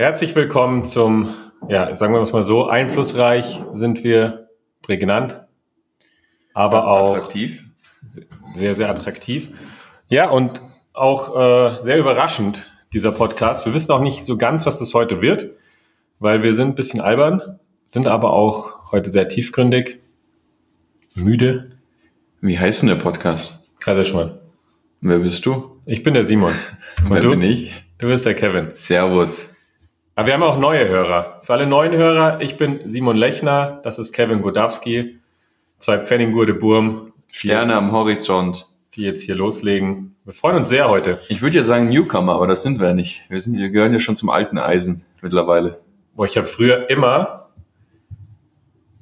[0.00, 1.34] Herzlich willkommen zum,
[1.68, 4.48] ja, sagen wir es mal so, einflussreich sind wir,
[4.80, 5.40] prägnant,
[6.54, 7.64] aber auch attraktiv.
[8.54, 9.50] sehr, sehr attraktiv.
[10.08, 13.66] Ja, und auch äh, sehr überraschend, dieser Podcast.
[13.66, 15.50] Wir wissen auch nicht so ganz, was das heute wird,
[16.20, 19.98] weil wir sind ein bisschen albern, sind aber auch heute sehr tiefgründig,
[21.16, 21.72] müde.
[22.40, 23.68] Wie heißt denn der Podcast?
[23.80, 24.38] Kaiserschmarrn.
[25.00, 25.80] Wer bist du?
[25.86, 26.52] Ich bin der Simon.
[27.00, 27.30] Und Wer du?
[27.30, 27.82] bin ich?
[27.98, 28.68] Du bist der Kevin.
[28.70, 29.56] Servus.
[30.18, 31.38] Aber wir haben auch neue Hörer.
[31.42, 35.20] Für alle neuen Hörer, ich bin Simon Lechner, das ist Kevin Godowski,
[35.78, 38.66] zwei Pfenninggurde Burm, Sterne am Horizont.
[38.94, 40.16] die jetzt hier loslegen.
[40.24, 41.20] Wir freuen uns sehr heute.
[41.28, 43.26] Ich würde ja sagen Newcomer, aber das sind wir nicht.
[43.28, 45.78] Wir, sind, wir gehören ja schon zum alten Eisen mittlerweile.
[46.16, 47.50] Boah, ich habe früher immer,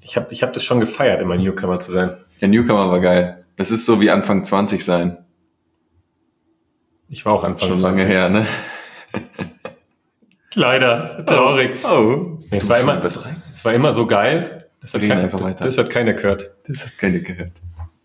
[0.02, 2.14] ich habe ich hab das schon gefeiert, immer Newcomer zu sein.
[2.42, 3.42] Der Newcomer war geil.
[3.56, 5.16] Das ist so wie Anfang 20 sein.
[7.08, 7.82] Ich war auch Anfang Schon 20.
[7.82, 8.46] lange her, ne?
[10.56, 11.84] Leider, traurig.
[11.84, 12.38] Oh.
[12.50, 14.66] Nee, es, war immer, es war immer so geil.
[14.80, 15.64] Das hat, kein, einfach weiter.
[15.64, 16.52] das hat keiner gehört.
[16.66, 17.52] Das hat keine gehört.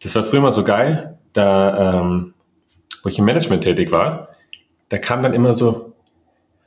[0.03, 2.33] Das war früher immer so geil, da, ähm,
[3.03, 4.29] wo ich im Management tätig war,
[4.89, 5.93] da kam dann immer so,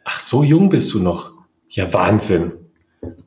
[0.04, 1.32] ach, so jung bist du noch.
[1.68, 2.52] Ja, Wahnsinn.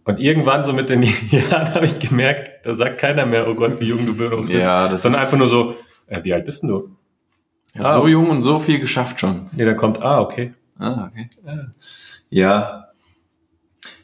[0.06, 3.80] Und irgendwann so mit den Jahren habe ich gemerkt, da sagt keiner mehr, oh Gott,
[3.82, 4.50] wie jung du bist.
[4.64, 5.76] Ja, das Sondern ist- einfach nur so,
[6.08, 6.90] äh, wie alt bist denn du?
[7.76, 9.50] Ja, so jung und so viel geschafft schon.
[9.52, 10.54] Nee, da kommt, ah, okay.
[10.80, 11.30] Ah, okay.
[12.30, 12.88] Ja.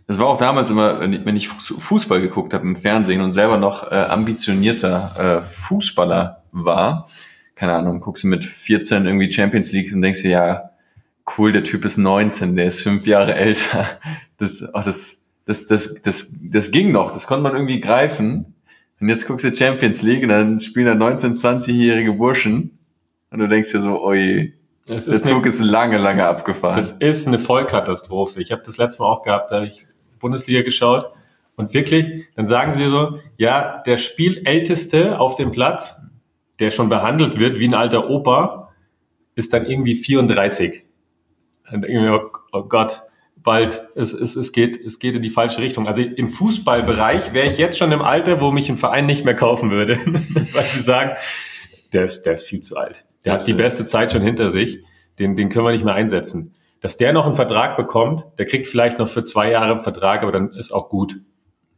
[0.07, 3.91] Das war auch damals immer, wenn ich, Fußball geguckt habe im Fernsehen und selber noch
[3.91, 7.09] äh, ambitionierter äh, Fußballer war.
[7.55, 10.69] Keine Ahnung, guckst du mit 14 irgendwie Champions League und denkst dir, ja,
[11.37, 13.85] cool, der Typ ist 19, der ist fünf Jahre älter.
[14.37, 18.55] Das, oh, das, das, das, das, das ging noch, das konnte man irgendwie greifen.
[18.99, 22.77] Und jetzt guckst du Champions League und dann spielen da 19, 20-jährige Burschen.
[23.31, 24.53] Und du denkst dir so, oi,
[24.85, 26.75] Das der ist, Zug eine, ist lange, lange abgefahren.
[26.75, 28.41] das ist eine Vollkatastrophe.
[28.41, 29.87] Ich habe das letzte Mal auch gehabt, da habe ich
[30.19, 31.13] Bundesliga geschaut.
[31.55, 36.01] Und wirklich, dann sagen sie so, ja, der Spielälteste auf dem Platz,
[36.59, 38.71] der schon behandelt wird wie ein alter Opa,
[39.35, 40.83] ist dann irgendwie 34.
[41.69, 43.03] Dann denke ich mir, oh, oh Gott,
[43.37, 45.87] bald, es, es, es, geht, es geht in die falsche Richtung.
[45.87, 49.35] Also im Fußballbereich wäre ich jetzt schon im Alter, wo mich ein Verein nicht mehr
[49.35, 49.97] kaufen würde,
[50.53, 51.11] weil sie sagen,
[51.93, 53.05] der ist, der ist viel zu alt.
[53.25, 54.83] Der hat die beste Zeit schon hinter sich,
[55.19, 56.53] den, den können wir nicht mehr einsetzen.
[56.81, 60.23] Dass der noch einen Vertrag bekommt, der kriegt vielleicht noch für zwei Jahre einen Vertrag,
[60.23, 61.21] aber dann ist auch gut.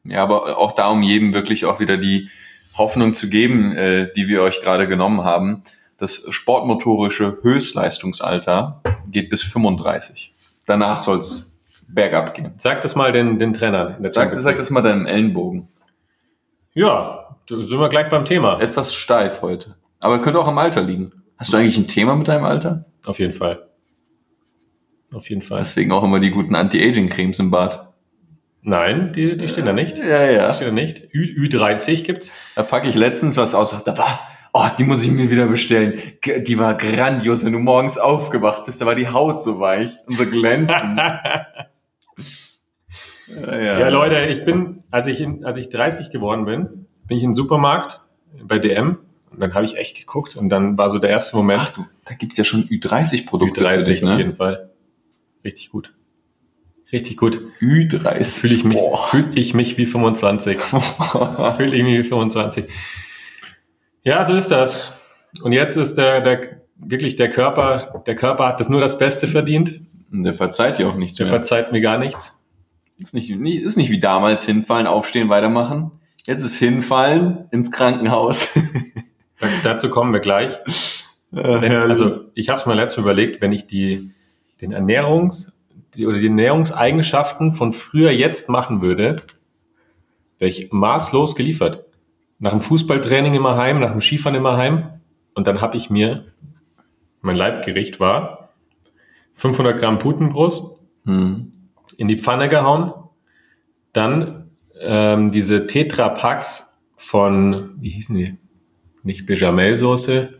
[0.03, 2.29] Ja, aber auch da, um jedem wirklich auch wieder die
[2.77, 5.63] Hoffnung zu geben, äh, die wir euch gerade genommen haben.
[5.97, 10.33] Das sportmotorische Höchstleistungsalter geht bis 35.
[10.65, 11.55] Danach soll's
[11.87, 12.53] bergab gehen.
[12.57, 13.95] Sag das mal den, den Trainern.
[14.03, 15.67] Sag, Champions sag das mal deinem Ellenbogen.
[16.73, 18.59] Ja, da sind wir gleich beim Thema.
[18.59, 19.75] Etwas steif heute.
[20.01, 21.11] Aber könnte auch am Alter liegen.
[21.37, 22.85] Hast du eigentlich ein Thema mit deinem Alter?
[23.05, 23.67] Auf jeden Fall.
[25.13, 25.59] Auf jeden Fall.
[25.59, 27.93] Deswegen auch immer die guten Anti-Aging-Cremes im Bad.
[28.61, 29.99] Nein, die, die stehen da nicht.
[29.99, 30.51] Ja, Die ja.
[30.53, 31.13] stehen da nicht.
[31.13, 32.33] Ü, Ü30 gibt's.
[32.55, 33.83] Da packe ich letztens was aus.
[33.83, 34.19] Da war,
[34.53, 35.93] oh, die muss ich mir wieder bestellen.
[36.25, 38.81] Die war grandios, wenn du morgens aufgewacht bist.
[38.81, 40.97] Da war die Haut so weich und so glänzend.
[43.27, 46.69] ja, Ja, Leute, ich bin, als ich, in, als ich 30 geworden bin,
[47.07, 48.01] bin ich in den Supermarkt
[48.43, 48.97] bei DM
[49.31, 51.61] und dann habe ich echt geguckt und dann war so der erste Moment.
[51.63, 54.17] Ach du, da gibt's ja schon Ü30-Produkte für Ü30 dich, auf ne?
[54.17, 54.69] jeden Fall.
[55.43, 55.93] Richtig gut.
[56.91, 57.41] Richtig gut.
[57.61, 58.39] Ü30.
[58.39, 60.61] Fühle ich mich, fühle ich mich wie 25.
[61.57, 62.65] Fühle ich mich wie 25.
[64.03, 64.91] Ja, so ist das.
[65.41, 69.27] Und jetzt ist der, der, wirklich der Körper, der Körper hat das nur das Beste
[69.27, 69.81] verdient.
[70.11, 71.35] Und Der verzeiht dir auch nichts Der mehr.
[71.35, 72.41] verzeiht mir gar nichts.
[72.99, 75.91] Ist nicht, ist nicht wie damals hinfallen, aufstehen, weitermachen.
[76.25, 78.49] Jetzt ist hinfallen ins Krankenhaus.
[79.39, 80.53] Da- Dazu kommen wir gleich.
[81.31, 84.11] Wenn, also ich habe es mir letztes Mal überlegt, wenn ich die
[84.61, 85.57] den Ernährungs
[85.95, 89.21] die, oder die Ernährungseigenschaften von früher jetzt machen würde,
[90.39, 91.85] wäre ich maßlos geliefert.
[92.39, 95.01] Nach dem Fußballtraining immer heim, nach dem Skifahren immer heim
[95.33, 96.25] und dann habe ich mir
[97.21, 98.49] mein Leibgericht war
[99.33, 101.51] 500 Gramm Putenbrust hm.
[101.97, 102.93] in die Pfanne gehauen,
[103.93, 108.37] dann ähm, diese Tetra Packs von wie hießen die?
[109.05, 110.33] Nicht Bechamelsoße,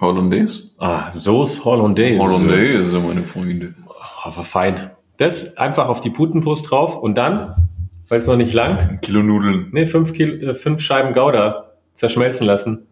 [0.00, 0.70] Hollandaise?
[0.78, 2.20] Ah, Sauce Hollandaise.
[2.20, 3.74] Hollandaise, meine Freunde.
[4.22, 4.90] Aber fein.
[5.16, 7.68] Das einfach auf die Putenbrust drauf und dann,
[8.06, 9.68] weil es noch nicht langt, Ein Kilo Nudeln.
[9.72, 12.86] nee, fünf, Kilo, äh, fünf Scheiben Gouda zerschmelzen lassen.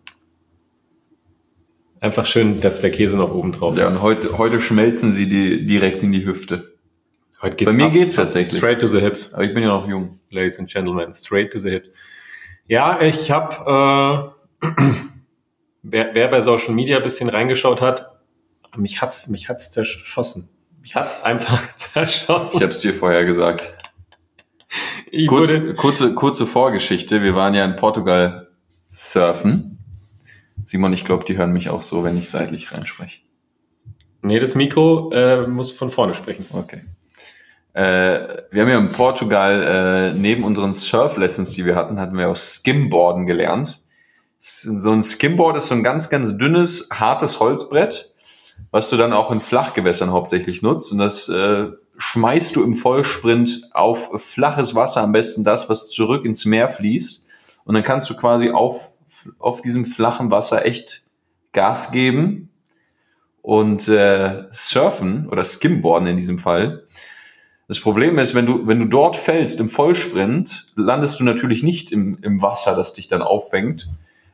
[2.00, 5.64] Einfach schön, dass der Käse noch oben drauf Ja, und heute, heute schmelzen sie die
[5.66, 6.72] direkt in die Hüfte.
[7.40, 7.92] Heute geht's Bei mir ab.
[7.92, 8.58] geht's tatsächlich.
[8.58, 10.18] Straight to the hips, Aber ich bin ja noch jung.
[10.30, 11.12] ladies and gentlemen.
[11.14, 11.90] Straight to the hips.
[12.66, 14.35] Ja, ich habe, äh,
[15.82, 18.16] wer, wer bei Social Media ein bisschen reingeschaut hat,
[18.76, 20.48] mich hat's, mich hat's zerschossen.
[20.80, 22.56] Mich hat's einfach zerschossen.
[22.56, 23.76] Ich habe es dir vorher gesagt.
[25.10, 27.22] Ich Kurz, wurde, kurze, kurze Vorgeschichte.
[27.22, 28.48] Wir waren ja in Portugal
[28.90, 29.78] surfen.
[30.64, 33.20] Simon, ich glaube, die hören mich auch so, wenn ich seitlich reinspreche.
[34.22, 36.44] nee, das Mikro äh, muss von vorne sprechen.
[36.52, 36.82] Okay.
[37.72, 42.28] Äh, wir haben ja in Portugal äh, neben unseren Surf-Lessons, die wir hatten, hatten wir
[42.28, 43.84] auch Skimboarden gelernt.
[44.38, 48.12] So ein Skimboard ist so ein ganz, ganz dünnes, hartes Holzbrett,
[48.70, 50.92] was du dann auch in Flachgewässern hauptsächlich nutzt.
[50.92, 56.24] Und das äh, schmeißt du im Vollsprint auf flaches Wasser, am besten das, was zurück
[56.24, 57.26] ins Meer fließt.
[57.64, 58.92] Und dann kannst du quasi auf,
[59.38, 61.04] auf diesem flachen Wasser echt
[61.52, 62.50] Gas geben
[63.40, 66.84] und äh, surfen oder Skimboarden in diesem Fall.
[67.68, 71.90] Das Problem ist, wenn du, wenn du dort fällst im Vollsprint, landest du natürlich nicht
[71.90, 73.88] im, im Wasser, das dich dann auffängt,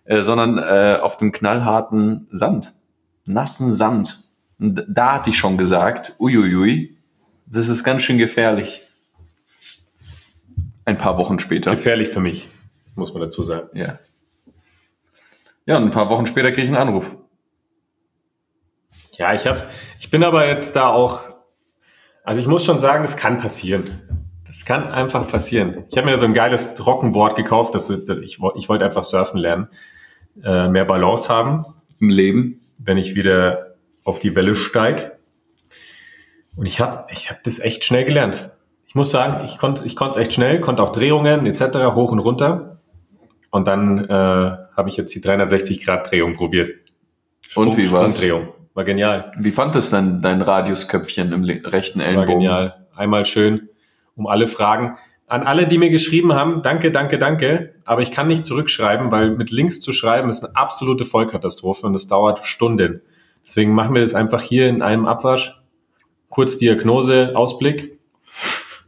[0.04, 2.74] äh, sondern äh, auf dem knallharten Sand,
[3.24, 4.24] nassen Sand.
[4.58, 6.96] Und da hatte ich schon gesagt, uiuiui,
[7.46, 8.82] das ist ganz schön gefährlich.
[10.84, 11.70] Ein paar Wochen später.
[11.70, 12.48] Gefährlich für mich,
[12.94, 13.68] muss man dazu sagen.
[13.74, 13.98] Ja.
[15.64, 17.14] Ja, und ein paar Wochen später kriege ich einen Anruf.
[19.12, 19.66] Ja, ich hab's.
[20.00, 21.20] Ich bin aber jetzt da auch.
[22.24, 24.02] Also ich muss schon sagen, das kann passieren.
[24.46, 25.84] Das kann einfach passieren.
[25.90, 27.74] Ich habe mir so ein geiles Trockenboard gekauft.
[27.74, 29.68] Das, das, ich, ich wollte einfach surfen lernen,
[30.42, 31.64] äh, mehr Balance haben,
[32.00, 32.60] Im Leben.
[32.78, 33.74] wenn ich wieder
[34.04, 35.18] auf die Welle steig.
[36.56, 38.50] Und ich habe ich hab das echt schnell gelernt.
[38.86, 41.78] Ich muss sagen, ich konnte ich konnte es echt schnell, konnte auch Drehungen etc.
[41.94, 42.76] hoch und runter.
[43.50, 46.70] Und dann äh, habe ich jetzt die 360 Grad Drehung probiert.
[47.54, 48.16] Und wie war's?
[48.16, 48.48] Sprungdrehung.
[48.74, 49.32] War genial.
[49.38, 52.40] Wie fand es dein, dein Radiusköpfchen im rechten Das war Ellenbogen?
[52.40, 52.86] genial.
[52.96, 53.68] Einmal schön
[54.14, 54.96] um alle Fragen.
[55.26, 57.72] An alle, die mir geschrieben haben, danke, danke, danke.
[57.84, 61.94] Aber ich kann nicht zurückschreiben, weil mit Links zu schreiben ist eine absolute Vollkatastrophe und
[61.94, 63.00] es dauert Stunden.
[63.44, 65.60] Deswegen machen wir das einfach hier in einem Abwasch.
[66.28, 67.98] Kurz Diagnose, Ausblick.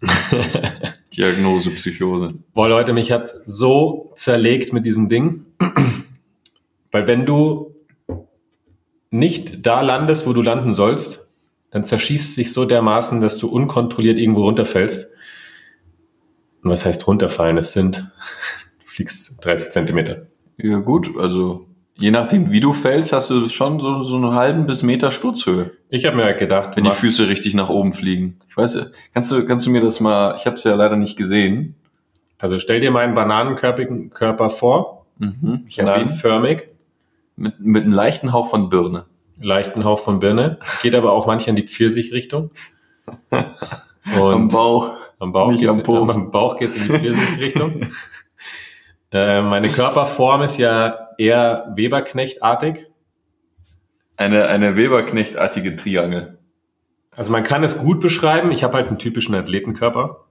[1.16, 2.34] Diagnose Psychose.
[2.52, 5.46] Boah, Leute, mich hat so zerlegt mit diesem Ding.
[6.90, 7.74] Weil wenn du
[9.10, 11.28] nicht da landest, wo du landen sollst,
[11.70, 15.13] dann zerschießt sich so dermaßen, dass du unkontrolliert irgendwo runterfällst.
[16.64, 17.56] Und was heißt runterfallen?
[17.58, 20.26] Es sind, du fliegst 30 Zentimeter.
[20.56, 21.66] Ja gut, also
[21.96, 25.70] je nachdem wie du fällst, hast du schon so, so einen halben bis Meter Sturzhöhe,
[25.88, 28.40] Ich habe mir halt gedacht, wenn die Füße richtig nach oben fliegen.
[28.48, 31.16] Ich weiß, kannst du, kannst du mir das mal, ich habe es ja leider nicht
[31.16, 31.76] gesehen.
[32.38, 35.64] also stell dir meinen bananenkörpigen Körper vor, Mhm.
[35.68, 36.68] Ich habe ihn bananenförmig,
[37.36, 39.06] mit, mit einem leichten Hauch von Birne.
[39.40, 42.50] leichten Hauch von Birne, geht aber auch manchmal in die Pfirsichrichtung.
[44.20, 44.92] Und Bauch.
[45.24, 45.96] Am Bauch Nicht geht's, am Po.
[45.96, 47.88] am Bauch geht's in die Pfirsichrichtung.
[49.10, 52.86] äh, meine Körperform ist ja eher Weberknechtartig.
[54.18, 56.38] Eine, eine Weberknechtartige Triangel.
[57.10, 58.52] Also man kann es gut beschreiben.
[58.52, 60.26] Ich habe halt einen typischen Athletenkörper.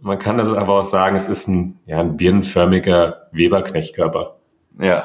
[0.00, 4.38] Man kann das aber auch sagen, es ist ein, ja, ein birnenförmiger Weberknechtkörper.
[4.80, 5.04] Ja.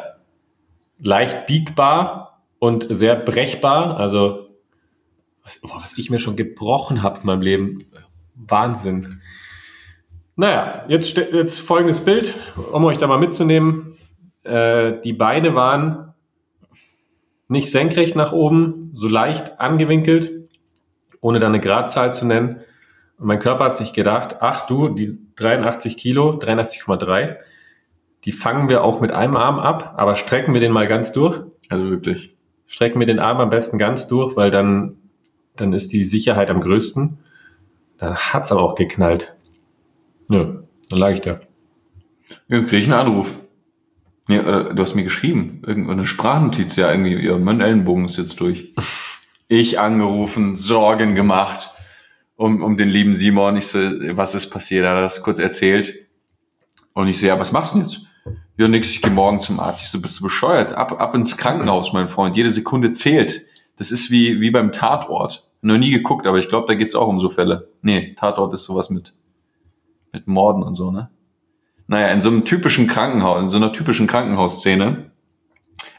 [0.98, 3.98] Leicht biegbar und sehr brechbar.
[3.98, 4.48] Also
[5.44, 7.86] was, boah, was ich mir schon gebrochen habe in meinem Leben.
[8.36, 9.22] Wahnsinn.
[10.36, 12.34] Naja, jetzt, jetzt folgendes Bild,
[12.72, 13.98] um euch da mal mitzunehmen.
[14.44, 16.14] Äh, die Beine waren
[17.48, 20.50] nicht senkrecht nach oben, so leicht angewinkelt,
[21.22, 22.62] ohne da eine Gradzahl zu nennen.
[23.18, 27.38] Und mein Körper hat sich gedacht, ach du, die 83 Kilo, 83,3,
[28.26, 31.40] die fangen wir auch mit einem Arm ab, aber strecken wir den mal ganz durch.
[31.70, 32.36] Also wirklich.
[32.68, 34.98] Strecken wir den Arm am besten ganz durch, weil dann,
[35.56, 37.20] dann ist die Sicherheit am größten.
[37.98, 39.36] Dann hat's aber auch geknallt.
[40.30, 40.44] Ja,
[40.90, 41.40] dann lag ich da.
[42.48, 43.38] Ja, kriege ich einen Anruf.
[44.28, 48.40] Ja, oder du hast mir geschrieben, irgendeine Sprachnotiz, ja, irgendwie, ja, mein Ellenbogen ist jetzt
[48.40, 48.74] durch.
[49.48, 51.70] Ich angerufen, Sorgen gemacht
[52.36, 53.58] um, um den lieben Simon.
[53.58, 54.86] Ich so, was ist passiert?
[54.86, 56.08] Er hat das kurz erzählt.
[56.94, 58.02] Und ich so, ja, was machst du denn jetzt?
[58.58, 59.82] Ja, nix, ich gehe morgen zum Arzt.
[59.82, 60.74] Ich so, bist du bescheuert?
[60.74, 62.38] Ab, ab ins Krankenhaus, mein Freund.
[62.38, 63.46] Jede Sekunde zählt.
[63.78, 65.50] Das ist wie, wie beim Tatort.
[65.66, 67.70] Noch nie geguckt, aber ich glaube, da geht's auch um so Fälle.
[67.82, 69.16] Nee, Tatort ist sowas mit,
[70.14, 71.10] mit Morden und so, ne?
[71.88, 75.10] Naja, in so einem typischen Krankenhaus, in so einer typischen Krankenhausszene.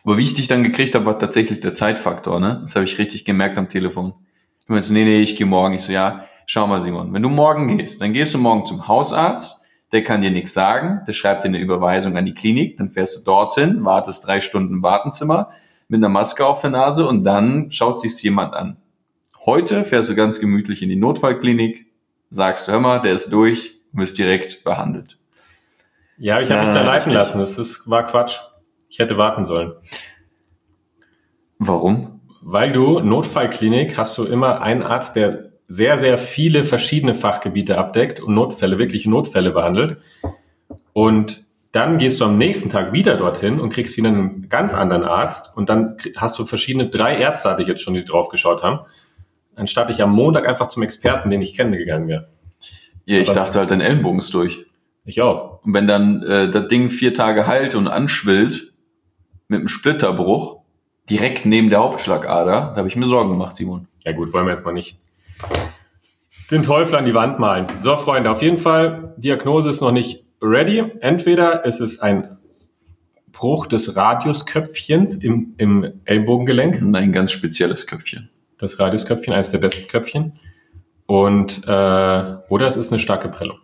[0.04, 2.60] Aber wie ich dich dann gekriegt habe, war tatsächlich der Zeitfaktor, ne?
[2.60, 4.14] Das habe ich richtig gemerkt am Telefon.
[4.68, 5.74] Du meinst, nee, nee, ich gehe morgen.
[5.74, 8.86] Ich so, ja, schau mal, Simon, wenn du morgen gehst, dann gehst du morgen zum
[8.86, 12.92] Hausarzt, der kann dir nichts sagen, der schreibt dir eine Überweisung an die Klinik, dann
[12.92, 15.50] fährst du dorthin, wartest drei Stunden im Wartenzimmer
[15.88, 18.76] mit einer Maske auf der Nase und dann schaut sich's jemand an.
[19.46, 21.86] Heute fährst du ganz gemütlich in die Notfallklinik,
[22.28, 25.18] sagst, hör mal, der ist durch, wirst direkt behandelt.
[26.18, 27.38] Ja, ich habe mich da leiten lassen.
[27.38, 28.38] Das ist, war Quatsch.
[28.88, 29.72] Ich hätte warten sollen.
[31.58, 32.16] Warum?
[32.48, 38.20] weil du Notfallklinik hast du immer einen Arzt, der sehr, sehr viele verschiedene Fachgebiete abdeckt
[38.20, 39.98] und Notfälle, wirkliche Notfälle behandelt.
[40.92, 45.02] Und dann gehst du am nächsten Tag wieder dorthin und kriegst wieder einen ganz anderen
[45.02, 48.62] Arzt und dann hast du verschiedene, drei Ärzte hatte ich jetzt schon, die drauf geschaut
[48.62, 48.86] haben,
[49.56, 52.28] anstatt ich am Montag einfach zum Experten, den ich kenne, gegangen wäre.
[53.04, 54.66] Ja, ich Aber dachte halt, dein Ellenbogen ist durch.
[55.04, 55.64] Ich auch.
[55.64, 58.72] Und wenn dann äh, das Ding vier Tage heilt und anschwillt
[59.48, 60.60] mit einem Splitterbruch
[61.08, 63.86] direkt neben der Hauptschlagader, da habe ich mir Sorgen gemacht, Simon.
[64.04, 64.98] Ja gut, wollen wir jetzt mal nicht
[66.50, 67.66] den Teufel an die Wand malen.
[67.80, 70.84] So, Freunde, auf jeden Fall, Diagnose ist noch nicht ready.
[71.00, 72.36] Entweder ist es ein
[73.32, 76.82] Bruch des Radiusköpfchens im, im Ellbogengelenk.
[76.96, 78.30] Ein ganz spezielles Köpfchen.
[78.58, 80.32] Das Radiusköpfchen, eines der besten Köpfchen.
[81.06, 83.58] Und äh, oder es ist eine starke Prellung.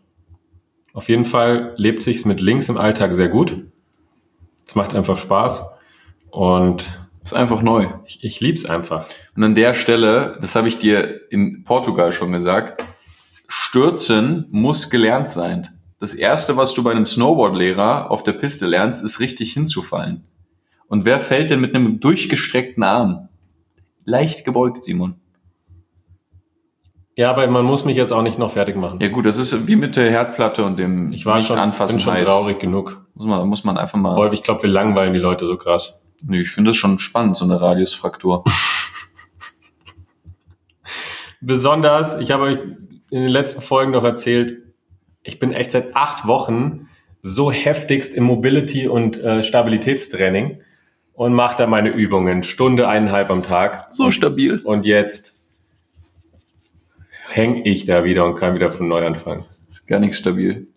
[0.92, 3.56] Auf jeden Fall lebt sich's mit links im Alltag sehr gut.
[4.66, 5.64] Es macht einfach Spaß
[6.30, 7.88] und ist einfach neu.
[8.04, 9.06] Ich, ich lieb's einfach.
[9.36, 12.84] Und an der Stelle, das habe ich dir in Portugal schon gesagt,
[13.48, 15.68] Stürzen muss gelernt sein.
[15.98, 20.24] Das erste, was du bei einem Snowboardlehrer auf der Piste lernst, ist richtig hinzufallen.
[20.88, 23.28] Und wer fällt denn mit einem durchgestreckten Arm?
[24.04, 25.16] Leicht gebeugt, Simon.
[27.16, 28.98] Ja, aber man muss mich jetzt auch nicht noch fertig machen.
[29.02, 31.96] Ja gut, das ist wie mit der Herdplatte und dem ich war nicht schon, anfassen
[31.96, 32.24] bin schon heiß.
[32.24, 33.04] traurig genug.
[33.14, 34.16] Muss man, muss man einfach mal.
[34.16, 36.00] Wolf, ich glaube, wir langweilen die Leute so krass.
[36.24, 38.44] Nee, ich finde das schon spannend, so eine Radiusfraktur.
[41.40, 42.58] Besonders, ich habe euch
[43.10, 44.58] in den letzten Folgen noch erzählt,
[45.22, 46.88] ich bin echt seit acht Wochen
[47.20, 50.60] so heftigst im Mobility- und äh, Stabilitätstraining
[51.14, 53.92] und mache da meine Übungen, Stunde, eineinhalb am Tag.
[53.92, 54.60] So stabil.
[54.64, 55.34] Und jetzt
[57.28, 59.44] hänge ich da wieder und kann wieder von neu anfangen.
[59.68, 60.68] Ist gar nichts stabil.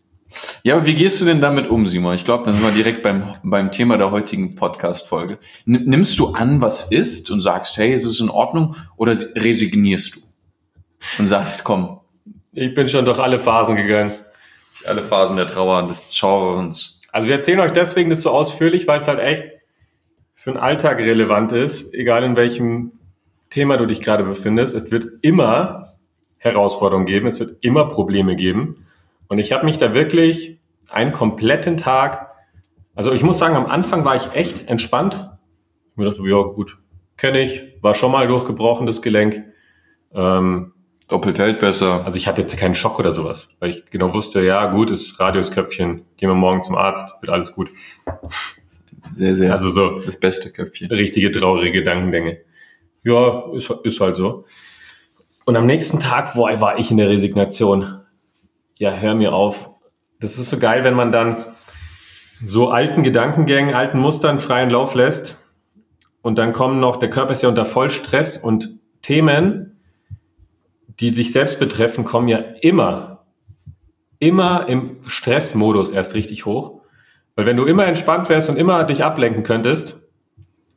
[0.63, 2.15] Ja, aber wie gehst du denn damit um, Simon?
[2.15, 5.37] Ich glaube, dann sind wir direkt beim, beim Thema der heutigen Podcast-Folge.
[5.65, 10.21] Nimmst du an, was ist und sagst, hey, es ist in Ordnung oder resignierst du
[11.19, 11.99] und sagst, komm.
[12.51, 14.11] Ich bin schon durch alle Phasen gegangen.
[14.85, 17.01] Alle Phasen der Trauer und des Schauerns.
[17.11, 19.54] Also wir erzählen euch deswegen das so ausführlich, weil es halt echt
[20.45, 22.91] für den Alltag relevant ist, egal in welchem
[23.49, 24.75] Thema du dich gerade befindest.
[24.75, 25.87] Es wird immer
[26.37, 28.75] Herausforderungen geben, es wird immer Probleme geben.
[29.27, 30.59] Und ich habe mich da wirklich
[30.91, 32.29] einen kompletten Tag,
[32.93, 35.31] also ich muss sagen, am Anfang war ich echt entspannt.
[35.89, 36.77] Ich mir dachte, ja gut,
[37.17, 39.45] kenne ich, war schon mal durchgebrochen, das Gelenk.
[40.13, 40.73] Ähm,
[41.07, 42.05] Doppelt hält besser.
[42.05, 45.19] Also ich hatte jetzt keinen Schock oder sowas, weil ich genau wusste, ja gut, ist
[45.19, 47.71] Radiusköpfchen, gehen wir morgen zum Arzt, wird alles gut.
[49.09, 49.53] Sehr, sehr.
[49.53, 49.99] Also so.
[49.99, 50.89] Das beste Köpfchen.
[50.89, 52.39] Richtige traurige Gedankengänge.
[53.03, 54.45] Ja, ist, ist halt so.
[55.45, 58.01] Und am nächsten Tag, boah, war ich in der Resignation
[58.77, 59.71] ja, hör mir auf.
[60.19, 61.37] Das ist so geil, wenn man dann
[62.41, 65.37] so alten Gedankengängen, alten Mustern freien Lauf lässt.
[66.21, 69.79] Und dann kommen noch, der Körper ist ja unter Vollstress und Themen,
[70.99, 73.25] die sich selbst betreffen, kommen ja immer,
[74.19, 76.81] immer im Stressmodus erst richtig hoch.
[77.35, 80.01] Weil wenn du immer entspannt wärst und immer dich ablenken könntest,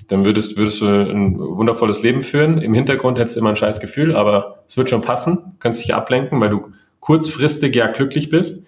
[0.08, 2.58] dann würdest, würdest du ein wundervolles Leben führen.
[2.58, 5.36] Im Hintergrund hättest du immer ein scheiß Gefühl, aber es wird schon passen.
[5.36, 8.66] Du kannst dich ablenken, weil du kurzfristig ja glücklich bist.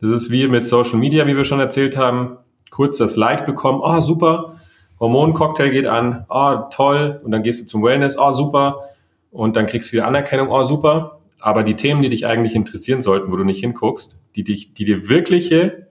[0.00, 2.38] Das ist wie mit Social Media, wie wir schon erzählt haben.
[2.70, 4.56] Kurz das Like bekommen, oh super,
[4.98, 8.88] Hormoncocktail geht an, oh toll, und dann gehst du zum Wellness, oh super,
[9.30, 11.18] und dann kriegst du wieder Anerkennung, oh super.
[11.38, 14.84] Aber die Themen, die dich eigentlich interessieren sollten, wo du nicht hinguckst, die dich, die
[14.84, 15.88] dir wirkliche,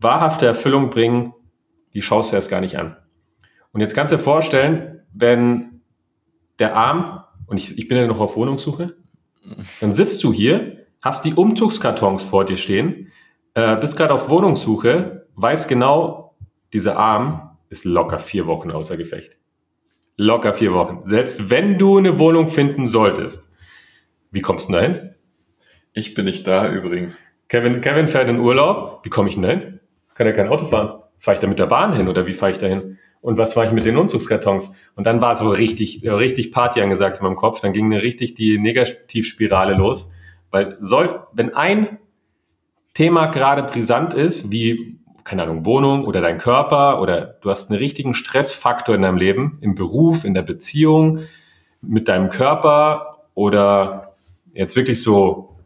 [0.00, 1.34] wahrhafte Erfüllung bringen,
[1.94, 2.96] die schaust du erst gar nicht an.
[3.72, 5.82] Und jetzt kannst du dir vorstellen, wenn
[6.58, 8.96] der Arm, und ich, ich bin ja noch auf Wohnungssuche,
[9.80, 13.08] dann sitzt du hier hast die Umzugskartons vor dir stehen,
[13.54, 16.36] äh, bist gerade auf Wohnungssuche, weiß genau,
[16.72, 19.36] dieser Arm ist locker vier Wochen außer Gefecht.
[20.16, 21.02] Locker vier Wochen.
[21.04, 23.54] Selbst wenn du eine Wohnung finden solltest.
[24.30, 25.14] Wie kommst du denn dahin?
[25.92, 27.22] Ich bin nicht da übrigens.
[27.48, 29.00] Kevin, Kevin fährt in Urlaub.
[29.04, 29.79] Wie komme ich denn dahin?
[30.20, 31.00] Kann er kein Auto fahren?
[31.16, 32.98] Fahre ich da mit der Bahn hin oder wie fahre ich da hin?
[33.22, 34.74] Und was fahre ich mit den Umzugskartons?
[34.94, 37.62] Und dann war so richtig, richtig Party angesagt in meinem Kopf.
[37.62, 40.10] Dann ging eine richtig die Negativspirale los.
[40.50, 41.96] Weil soll, wenn ein
[42.92, 47.78] Thema gerade brisant ist, wie, keine Ahnung, Wohnung oder dein Körper oder du hast einen
[47.78, 51.20] richtigen Stressfaktor in deinem Leben, im Beruf, in der Beziehung,
[51.80, 54.16] mit deinem Körper oder
[54.52, 55.56] jetzt wirklich so,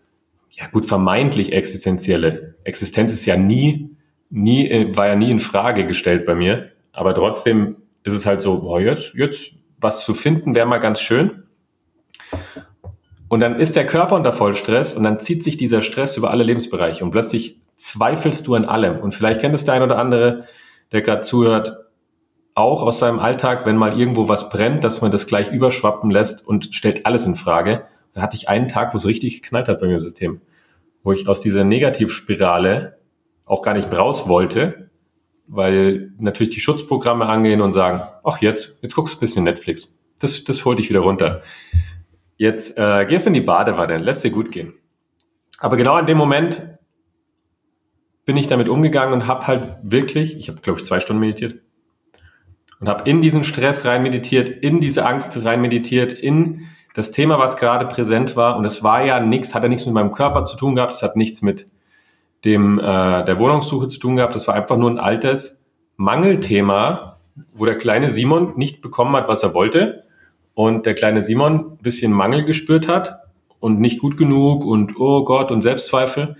[0.48, 2.54] ja gut, vermeintlich existenzielle.
[2.62, 3.93] Existenz ist ja nie,
[4.34, 6.70] nie, war ja nie in Frage gestellt bei mir.
[6.92, 11.00] Aber trotzdem ist es halt so, boah, jetzt, jetzt was zu finden wäre mal ganz
[11.00, 11.44] schön.
[13.28, 16.44] Und dann ist der Körper unter Vollstress und dann zieht sich dieser Stress über alle
[16.44, 18.98] Lebensbereiche und plötzlich zweifelst du an allem.
[18.98, 20.44] Und vielleicht kennt es der ein oder andere,
[20.92, 21.78] der gerade zuhört.
[22.56, 26.46] auch aus seinem Alltag, wenn mal irgendwo was brennt, dass man das gleich überschwappen lässt
[26.46, 27.84] und stellt alles in Frage.
[28.12, 30.40] Da hatte ich einen Tag, wo es richtig geknallt hat bei mir im System,
[31.02, 32.96] wo ich aus dieser Negativspirale
[33.44, 34.90] auch gar nicht raus wollte,
[35.46, 40.02] weil natürlich die Schutzprogramme angehen und sagen, ach jetzt, jetzt guckst du ein bisschen Netflix.
[40.18, 41.42] Das, das holt dich wieder runter.
[42.36, 44.74] Jetzt äh, gehst in die Badewanne, lässt dir gut gehen.
[45.60, 46.78] Aber genau in dem Moment
[48.24, 51.60] bin ich damit umgegangen und habe halt wirklich, ich habe glaube ich zwei Stunden meditiert
[52.80, 56.62] und habe in diesen Stress rein meditiert, in diese Angst rein meditiert, in
[56.94, 58.56] das Thema, was gerade präsent war.
[58.56, 61.02] Und es war ja nichts, hat ja nichts mit meinem Körper zu tun gehabt, es
[61.02, 61.66] hat nichts mit
[62.44, 64.34] dem äh, der Wohnungssuche zu tun gehabt.
[64.34, 65.64] Das war einfach nur ein altes
[65.96, 67.18] Mangelthema,
[67.52, 70.04] wo der kleine Simon nicht bekommen hat, was er wollte.
[70.54, 73.18] Und der kleine Simon ein bisschen Mangel gespürt hat
[73.58, 76.36] und nicht gut genug und oh Gott und Selbstzweifel.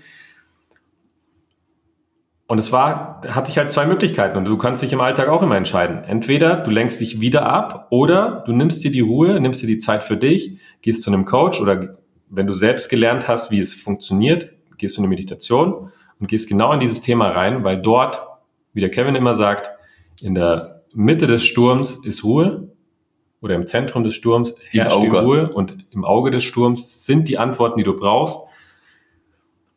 [2.47, 5.41] Und es war, hatte ich halt zwei Möglichkeiten und du kannst dich im Alltag auch
[5.41, 6.03] immer entscheiden.
[6.03, 9.79] Entweder du lenkst dich wieder ab oder du nimmst dir die Ruhe, nimmst dir die
[9.79, 11.95] Zeit für dich, gehst zu einem Coach oder
[12.29, 16.49] wenn du selbst gelernt hast, wie es funktioniert, gehst du in eine Meditation und gehst
[16.49, 18.21] genau in dieses Thema rein, weil dort,
[18.73, 19.69] wie der Kevin immer sagt,
[20.21, 22.69] in der Mitte des Sturms ist Ruhe
[23.41, 27.37] oder im Zentrum des Sturms herrscht die Ruhe und im Auge des Sturms sind die
[27.37, 28.47] Antworten, die du brauchst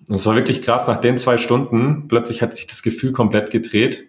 [0.09, 3.50] und es war wirklich krass, nach den zwei Stunden, plötzlich hat sich das Gefühl komplett
[3.50, 4.09] gedreht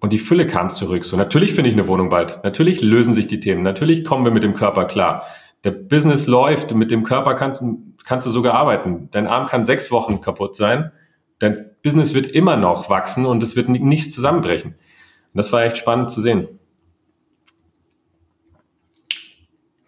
[0.00, 1.04] und die Fülle kam zurück.
[1.04, 2.42] So, natürlich finde ich eine Wohnung bald.
[2.42, 3.62] Natürlich lösen sich die Themen.
[3.62, 5.24] Natürlich kommen wir mit dem Körper klar.
[5.64, 7.62] Der Business läuft, mit dem Körper kannst,
[8.08, 9.10] kannst du sogar arbeiten.
[9.10, 10.92] Dein Arm kann sechs Wochen kaputt sein.
[11.40, 14.70] Dein Business wird immer noch wachsen und es wird nichts zusammenbrechen.
[14.70, 16.58] Und das war echt spannend zu sehen.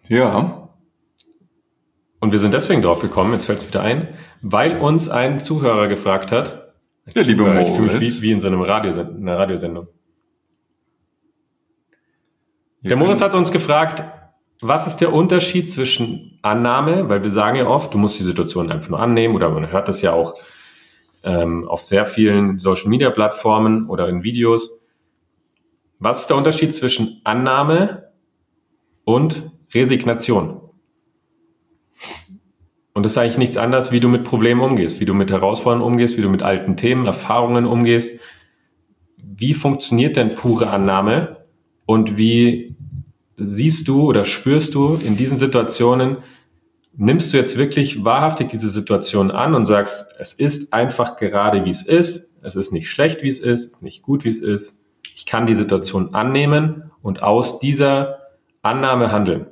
[0.07, 0.69] Ja.
[2.19, 4.09] Und wir sind deswegen drauf gekommen, jetzt fällt es wieder ein,
[4.43, 6.75] weil uns ein Zuhörer gefragt hat.
[7.15, 9.87] Der liebe Zuhörer, ich fühle mich wie, wie in so einem Radiosend einer Radiosendung.
[12.81, 14.03] Der Moritz hat uns gefragt,
[14.61, 18.71] was ist der Unterschied zwischen Annahme, weil wir sagen ja oft, du musst die Situation
[18.71, 20.35] einfach nur annehmen oder man hört das ja auch
[21.23, 24.85] ähm, auf sehr vielen Social-Media-Plattformen oder in Videos.
[25.99, 28.11] Was ist der Unterschied zwischen Annahme
[29.03, 30.61] und Resignation?
[32.93, 35.85] Und das ist eigentlich nichts anderes, wie du mit Problemen umgehst, wie du mit Herausforderungen
[35.85, 38.19] umgehst, wie du mit alten Themen, Erfahrungen umgehst.
[39.17, 41.37] Wie funktioniert denn pure Annahme?
[41.85, 42.75] Und wie
[43.43, 46.17] siehst du oder spürst du in diesen Situationen,
[46.95, 51.69] nimmst du jetzt wirklich wahrhaftig diese Situation an und sagst, es ist einfach gerade wie
[51.69, 54.41] es ist, es ist nicht schlecht wie es ist, es ist nicht gut wie es
[54.41, 54.85] ist.
[55.15, 58.19] Ich kann die Situation annehmen und aus dieser
[58.61, 59.45] Annahme handeln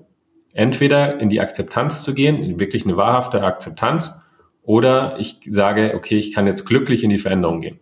[0.53, 4.21] entweder in die Akzeptanz zu gehen, in wirklich eine wahrhafte Akzeptanz,
[4.61, 7.79] oder ich sage, okay, ich kann jetzt glücklich in die Veränderung gehen.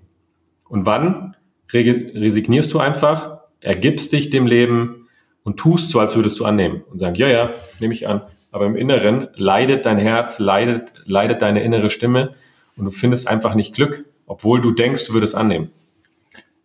[0.69, 1.35] Und wann
[1.73, 5.06] resignierst du einfach, ergibst dich dem Leben
[5.47, 8.21] und tust so, als würdest du annehmen und sagen, ja, ja, nehme ich an.
[8.51, 12.35] Aber im Inneren leidet dein Herz, leidet, leidet deine innere Stimme
[12.75, 15.71] und du findest einfach nicht Glück, obwohl du denkst, du würdest annehmen.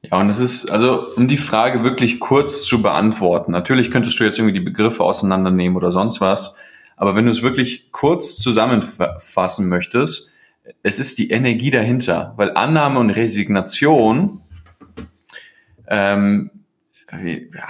[0.03, 3.53] Ja, und es ist, also, um die Frage wirklich kurz zu beantworten.
[3.53, 6.57] Natürlich könntest du jetzt irgendwie die Begriffe auseinandernehmen oder sonst was.
[6.97, 10.33] Aber wenn du es wirklich kurz zusammenfassen möchtest,
[10.83, 12.35] es ist die Energie dahinter.
[12.37, 14.41] Weil Annahme und Resignation,
[15.87, 16.51] ähm,
[17.13, 17.69] wie, ja,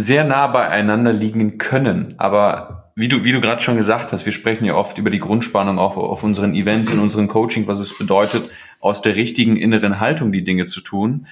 [0.00, 2.14] sehr nah beieinander liegen können.
[2.18, 5.18] Aber wie du, wie du gerade schon gesagt hast, wir sprechen ja oft über die
[5.18, 10.00] Grundspannung auch auf unseren Events, in unseren Coaching, was es bedeutet, aus der richtigen inneren
[10.00, 11.26] Haltung die Dinge zu tun.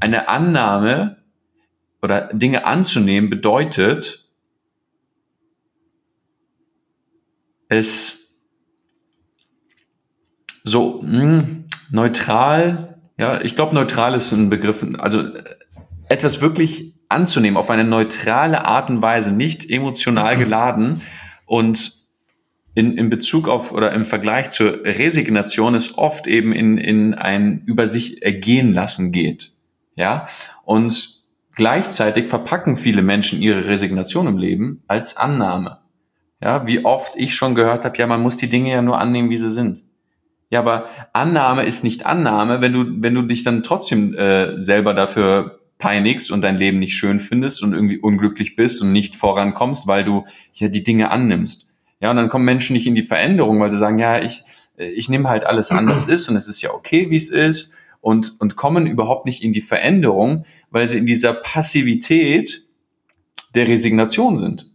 [0.00, 1.16] Eine Annahme
[2.02, 4.28] oder Dinge anzunehmen bedeutet,
[7.68, 8.28] es
[10.64, 15.22] so mh, hm, neutral, ja, ich glaube, neutral ist ein Begriff, also
[16.08, 21.02] etwas wirklich anzunehmen auf eine neutrale Art und Weise, nicht emotional geladen
[21.46, 22.02] und
[22.74, 27.62] in, in Bezug auf oder im Vergleich zur Resignation es oft eben in, in ein
[27.66, 29.52] über sich ergehen lassen geht.
[29.94, 30.24] Ja,
[30.64, 31.22] und
[31.54, 35.78] gleichzeitig verpacken viele Menschen ihre Resignation im Leben als Annahme.
[36.40, 39.30] Ja, wie oft ich schon gehört habe, ja, man muss die Dinge ja nur annehmen,
[39.30, 39.84] wie sie sind.
[40.50, 44.92] Ja, aber Annahme ist nicht Annahme, wenn du, wenn du dich dann trotzdem äh, selber
[44.92, 49.88] dafür peinigst und dein Leben nicht schön findest und irgendwie unglücklich bist und nicht vorankommst,
[49.88, 51.66] weil du ja die Dinge annimmst.
[52.00, 54.44] Ja, und dann kommen Menschen nicht in die Veränderung, weil sie sagen, ja, ich,
[54.76, 57.74] ich nehme halt alles an, das ist und es ist ja okay, wie es ist
[58.00, 62.62] und, und kommen überhaupt nicht in die Veränderung, weil sie in dieser Passivität
[63.56, 64.70] der Resignation sind.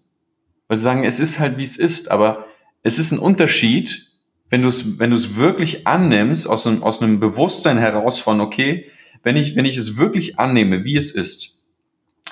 [0.67, 2.47] Weil sie sagen, es ist halt, wie es ist, aber
[2.83, 4.11] es ist ein Unterschied,
[4.49, 8.41] wenn du es wenn du es wirklich annimmst, aus einem, aus einem Bewusstsein heraus von,
[8.41, 8.89] okay,
[9.23, 11.57] wenn ich, wenn ich es wirklich annehme, wie es ist,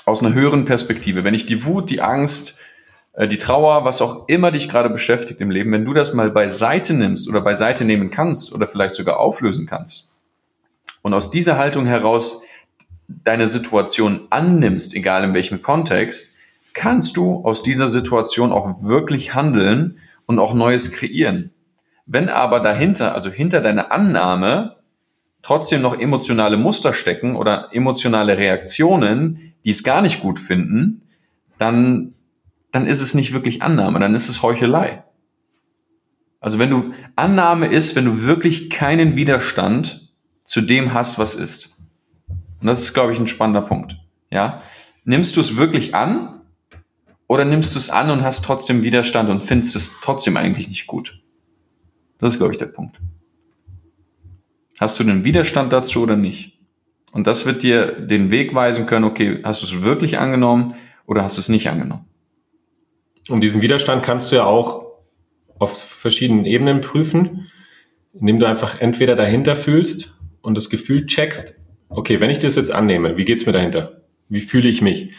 [0.06, 2.58] aus einer höheren Perspektive, wenn ich die Wut, die Angst,
[3.14, 6.32] äh, die Trauer, was auch immer dich gerade beschäftigt im Leben, wenn du das mal
[6.32, 10.12] beiseite nimmst oder beiseite nehmen kannst oder vielleicht sogar auflösen kannst
[11.02, 12.42] und aus dieser Haltung heraus
[13.08, 16.34] deine Situation annimmst, egal in welchem Kontext,
[16.74, 21.52] kannst du aus dieser Situation auch wirklich handeln und auch Neues kreieren.
[22.06, 24.75] Wenn aber dahinter, also hinter deiner Annahme,
[25.46, 31.04] trotzdem noch emotionale Muster stecken oder emotionale Reaktionen, die es gar nicht gut finden,
[31.60, 32.16] dann,
[32.72, 35.04] dann ist es nicht wirklich Annahme, dann ist es Heuchelei.
[36.40, 40.10] Also wenn du Annahme ist, wenn du wirklich keinen Widerstand
[40.44, 41.78] zu dem hast, was ist.
[42.60, 43.98] Und das ist, glaube ich, ein spannender Punkt.
[44.32, 44.64] Ja,
[45.04, 46.42] nimmst du es wirklich an
[47.28, 50.88] oder nimmst du es an und hast trotzdem Widerstand und findest es trotzdem eigentlich nicht
[50.88, 51.22] gut?
[52.18, 53.00] Das ist, glaube ich, der Punkt.
[54.80, 56.60] Hast du den Widerstand dazu oder nicht?
[57.12, 61.24] Und das wird dir den Weg weisen können, okay, hast du es wirklich angenommen oder
[61.24, 62.06] hast du es nicht angenommen?
[63.30, 64.86] Und diesen Widerstand kannst du ja auch
[65.58, 67.48] auf verschiedenen Ebenen prüfen,
[68.14, 71.56] indem du einfach entweder dahinter fühlst und das Gefühl checkst,
[71.90, 74.02] okay, wenn ich das jetzt annehme, wie geht's mir dahinter?
[74.28, 75.14] Wie fühle ich mich?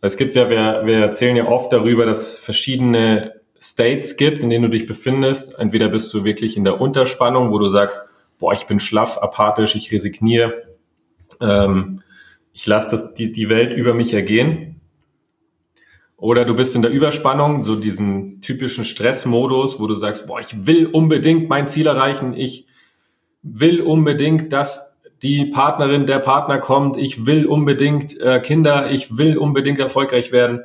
[0.00, 4.64] Es gibt ja, wir, wir erzählen ja oft darüber, dass verschiedene States gibt, in denen
[4.64, 5.58] du dich befindest.
[5.58, 8.00] Entweder bist du wirklich in der Unterspannung, wo du sagst,
[8.42, 10.64] boah, ich bin schlaff, apathisch, ich resigniere,
[11.40, 12.02] ähm,
[12.52, 14.80] ich lasse die, die Welt über mich ergehen.
[16.16, 20.66] Oder du bist in der Überspannung, so diesen typischen Stressmodus, wo du sagst, boah, ich
[20.66, 22.66] will unbedingt mein Ziel erreichen, ich
[23.42, 29.38] will unbedingt, dass die Partnerin, der Partner kommt, ich will unbedingt äh, Kinder, ich will
[29.38, 30.62] unbedingt erfolgreich werden.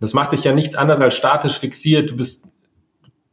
[0.00, 2.08] Das macht dich ja nichts anderes als statisch fixiert.
[2.08, 2.49] Du bist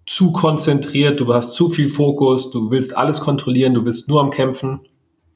[0.07, 4.31] zu konzentriert, du hast zu viel Fokus, du willst alles kontrollieren, du bist nur am
[4.31, 4.79] Kämpfen,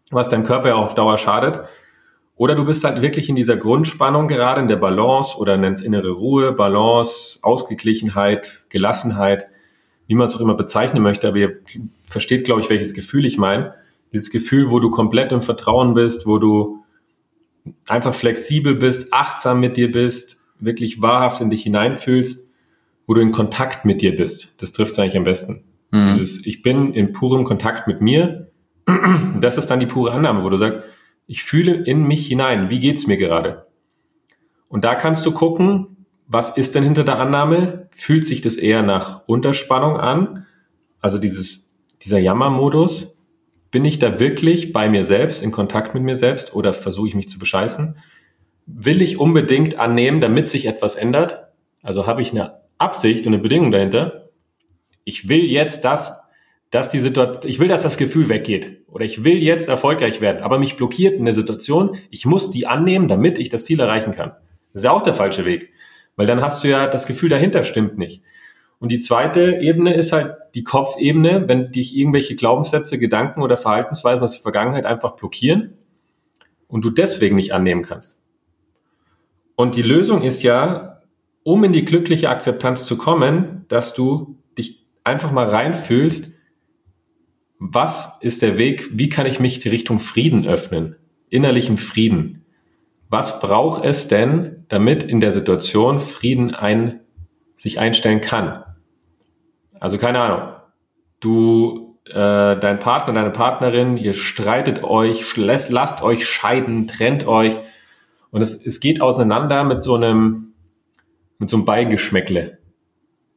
[0.10, 1.62] was deinem Körper ja auf Dauer schadet.
[2.38, 6.10] Oder du bist halt wirklich in dieser Grundspannung gerade, in der Balance oder nennst innere
[6.10, 9.46] Ruhe, Balance, Ausgeglichenheit, Gelassenheit,
[10.08, 11.60] wie man es auch immer bezeichnen möchte, aber ihr
[12.08, 13.76] versteht, glaube ich, welches Gefühl ich meine.
[14.14, 16.84] Dieses Gefühl, wo du komplett im Vertrauen bist, wo du
[17.88, 22.51] einfach flexibel bist, achtsam mit dir bist, wirklich wahrhaft in dich hineinfühlst,
[23.08, 24.62] wo du in Kontakt mit dir bist.
[24.62, 25.64] Das trifft es eigentlich am besten.
[25.92, 26.08] Mhm.
[26.08, 28.52] Dieses, ich bin in purem Kontakt mit mir.
[29.40, 30.80] Das ist dann die pure Annahme, wo du sagst,
[31.26, 32.70] ich fühle in mich hinein.
[32.70, 33.66] Wie geht's mir gerade?
[34.68, 37.88] Und da kannst du gucken, was ist denn hinter der Annahme?
[37.90, 40.46] Fühlt sich das eher nach Unterspannung an?
[41.00, 43.20] Also dieses, dieser Jammermodus?
[43.72, 47.16] Bin ich da wirklich bei mir selbst, in Kontakt mit mir selbst oder versuche ich
[47.16, 47.96] mich zu bescheißen?
[48.74, 51.48] will ich unbedingt annehmen, damit sich etwas ändert?
[51.82, 54.30] Also habe ich eine Absicht und eine Bedingung dahinter?
[55.04, 56.22] Ich will jetzt das,
[56.70, 60.42] dass die Situation, ich will, dass das Gefühl weggeht oder ich will jetzt erfolgreich werden,
[60.42, 61.98] aber mich blockiert eine Situation.
[62.10, 64.32] Ich muss die annehmen, damit ich das Ziel erreichen kann.
[64.74, 65.72] Das ist ja auch der falsche Weg,
[66.16, 68.24] weil dann hast du ja das Gefühl dahinter stimmt nicht.
[68.80, 74.24] Und die zweite Ebene ist halt die Kopfebene, wenn dich irgendwelche Glaubenssätze, Gedanken oder Verhaltensweisen
[74.24, 75.78] aus der Vergangenheit einfach blockieren
[76.68, 78.24] und du deswegen nicht annehmen kannst.
[79.56, 80.91] Und die Lösung ist ja,
[81.44, 86.36] um in die glückliche Akzeptanz zu kommen, dass du dich einfach mal reinfühlst,
[87.60, 90.96] was ist der Weg, wie kann ich mich die Richtung Frieden öffnen,
[91.30, 92.46] innerlichen Frieden.
[93.10, 97.02] Was braucht es denn, damit in der Situation Frieden ein,
[97.58, 98.64] sich einstellen kann?
[99.80, 100.54] Also keine Ahnung,
[101.20, 102.14] du, äh,
[102.58, 107.60] dein Partner, deine Partnerin, ihr streitet euch, lasst, euch scheiden, trennt euch,
[108.32, 110.51] und es, es geht auseinander mit so einem,
[111.42, 112.60] mit so einem Beigeschmäckle.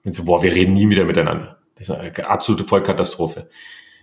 [0.05, 1.59] Mit so, boah, wir reden nie wieder miteinander.
[1.75, 3.49] Das ist eine absolute Vollkatastrophe.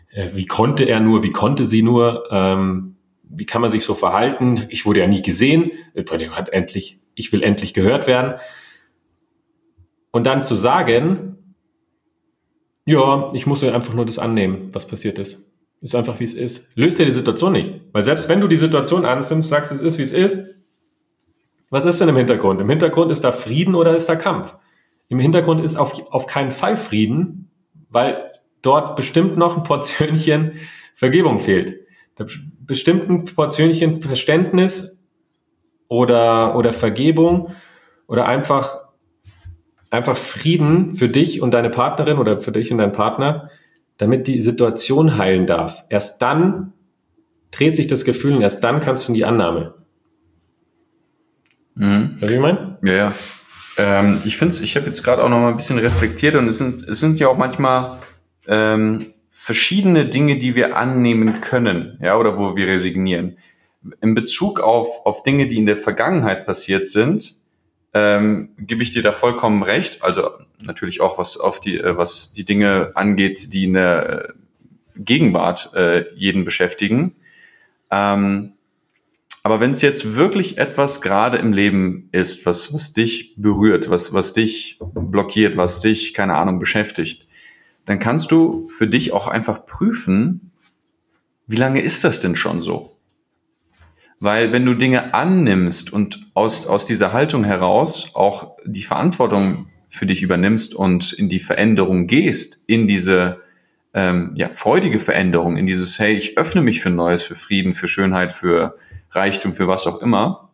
[0.10, 3.94] Äh, wie konnte er nur, wie konnte sie nur, ähm, wie kann man sich so
[3.94, 4.66] verhalten?
[4.70, 8.40] Ich wurde ja nie gesehen, hat endlich, ich will endlich gehört werden.
[10.10, 11.56] Und dann zu sagen,
[12.86, 15.54] ja, ich muss einfach nur das annehmen, was passiert ist.
[15.80, 16.76] Ist einfach, wie es ist.
[16.76, 17.82] Löst ja die Situation nicht.
[17.92, 20.51] Weil selbst wenn du die Situation annimmst, sagst, es ist, wie es ist,
[21.71, 22.62] was ist denn im Hintergrund?
[22.62, 24.55] Im Hintergrund ist da Frieden oder ist da Kampf?
[25.07, 27.49] Im Hintergrund ist auf, auf keinen Fall Frieden,
[27.89, 28.31] weil
[28.62, 30.53] dort bestimmt noch ein Portionchen
[30.93, 31.79] Vergebung fehlt.
[32.60, 35.03] Bestimmt ein Portionchen Verständnis
[35.88, 37.55] oder, oder Vergebung
[38.05, 38.89] oder einfach,
[39.89, 43.49] einfach Frieden für dich und deine Partnerin oder für dich und deinen Partner,
[43.97, 45.86] damit die Situation heilen darf.
[45.89, 46.73] Erst dann
[47.51, 49.73] dreht sich das Gefühl und erst dann kannst du in die Annahme.
[51.82, 52.17] Mhm.
[52.20, 52.78] Was ich meine?
[52.84, 53.13] Ja, ja.
[53.78, 56.60] Ähm, ich finde ich habe jetzt gerade auch noch mal ein bisschen reflektiert und es
[56.60, 57.98] sind, es sind ja auch manchmal
[58.48, 63.38] ähm, verschiedene Dinge, die wir annehmen können, ja, oder wo wir resignieren.
[64.00, 67.34] in Bezug auf, auf Dinge, die in der Vergangenheit passiert sind,
[67.96, 70.04] ähm, gebe ich dir da vollkommen recht.
[70.04, 70.30] Also
[70.62, 74.34] natürlich auch was auf die, äh, was die Dinge angeht, die in der äh,
[74.98, 77.15] Gegenwart äh, jeden beschäftigen.
[77.89, 78.54] Ähm,
[79.43, 84.13] aber wenn es jetzt wirklich etwas gerade im Leben ist, was, was dich berührt, was,
[84.13, 87.27] was dich blockiert, was dich, keine Ahnung, beschäftigt,
[87.86, 90.51] dann kannst du für dich auch einfach prüfen,
[91.47, 92.97] wie lange ist das denn schon so?
[94.19, 100.06] Weil wenn du Dinge annimmst und aus, aus dieser Haltung heraus auch die Verantwortung für
[100.06, 103.41] dich übernimmst und in die Veränderung gehst, in diese
[103.95, 107.88] ähm, ja, freudige Veränderung, in dieses, hey, ich öffne mich für Neues, für Frieden, für
[107.88, 108.75] Schönheit, für
[109.12, 110.52] Reichtum, für was auch immer,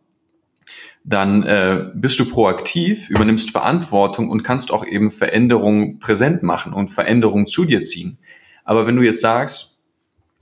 [1.04, 6.90] dann äh, bist du proaktiv, übernimmst Verantwortung und kannst auch eben Veränderungen präsent machen und
[6.90, 8.18] Veränderungen zu dir ziehen.
[8.66, 9.82] Aber wenn du jetzt sagst,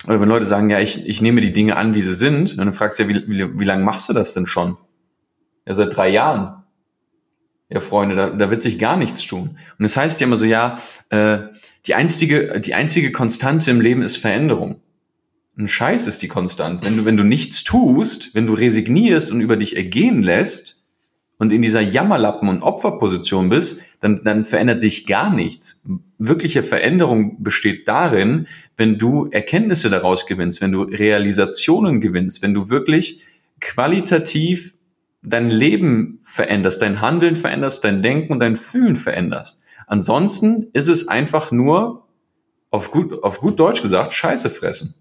[0.08, 2.74] oder wenn Leute sagen, ja, ich, ich nehme die Dinge an, wie sie sind, dann
[2.74, 4.78] fragst du ja, wie, wie, wie lange machst du das denn schon?
[5.68, 6.64] Ja, seit drei Jahren.
[7.70, 9.58] Ja, Freunde, da, da wird sich gar nichts tun.
[9.78, 10.78] Und das heißt ja immer so, ja,
[11.10, 11.40] äh,
[11.86, 14.82] die einzige, die einzige Konstante im Leben ist Veränderung.
[15.58, 16.86] Ein Scheiß ist die konstant.
[16.86, 20.84] Wenn du, wenn du nichts tust, wenn du resignierst und über dich ergehen lässt
[21.38, 25.82] und in dieser Jammerlappen- und Opferposition bist, dann, dann verändert sich gar nichts.
[26.18, 32.70] Wirkliche Veränderung besteht darin, wenn du Erkenntnisse daraus gewinnst, wenn du Realisationen gewinnst, wenn du
[32.70, 33.22] wirklich
[33.62, 34.76] qualitativ
[35.22, 39.62] dein Leben veränderst, dein Handeln veränderst, dein Denken und dein Fühlen veränderst.
[39.88, 42.06] Ansonsten ist es einfach nur,
[42.72, 44.96] auf gut, auf gut Deutsch gesagt, Scheiße fressen.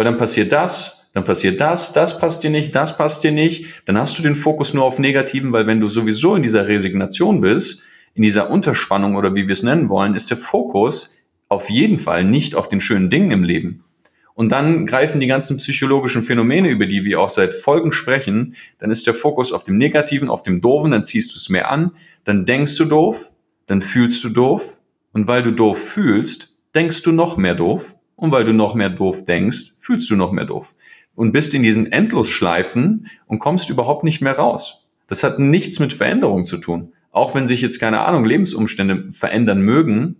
[0.00, 3.86] Weil dann passiert das, dann passiert das, das passt dir nicht, das passt dir nicht.
[3.86, 7.42] Dann hast du den Fokus nur auf Negativen, weil wenn du sowieso in dieser Resignation
[7.42, 7.82] bist,
[8.14, 11.18] in dieser Unterspannung oder wie wir es nennen wollen, ist der Fokus
[11.50, 13.84] auf jeden Fall nicht auf den schönen Dingen im Leben.
[14.32, 18.90] Und dann greifen die ganzen psychologischen Phänomene, über die wir auch seit Folgen sprechen, dann
[18.90, 21.90] ist der Fokus auf dem Negativen, auf dem Doofen, dann ziehst du es mehr an,
[22.24, 23.30] dann denkst du doof,
[23.66, 24.78] dann fühlst du doof
[25.12, 28.90] und weil du doof fühlst, denkst du noch mehr doof und weil du noch mehr
[28.90, 30.74] doof denkst, fühlst du noch mehr doof
[31.14, 34.86] und bist in diesen Endlosschleifen und kommst überhaupt nicht mehr raus.
[35.06, 36.92] Das hat nichts mit Veränderung zu tun.
[37.12, 40.16] Auch wenn sich jetzt keine Ahnung Lebensumstände verändern mögen,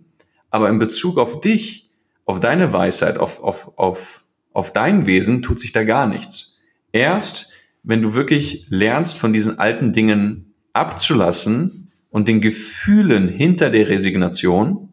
[0.49, 1.89] aber in Bezug auf dich
[2.25, 6.57] auf deine Weisheit, auf, auf, auf, auf dein Wesen tut sich da gar nichts.
[6.91, 7.49] Erst,
[7.83, 14.89] wenn du wirklich lernst, von diesen alten Dingen abzulassen und den Gefühlen hinter der Resignation,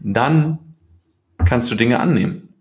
[0.00, 0.67] dann
[1.48, 2.54] kannst du Dinge annehmen.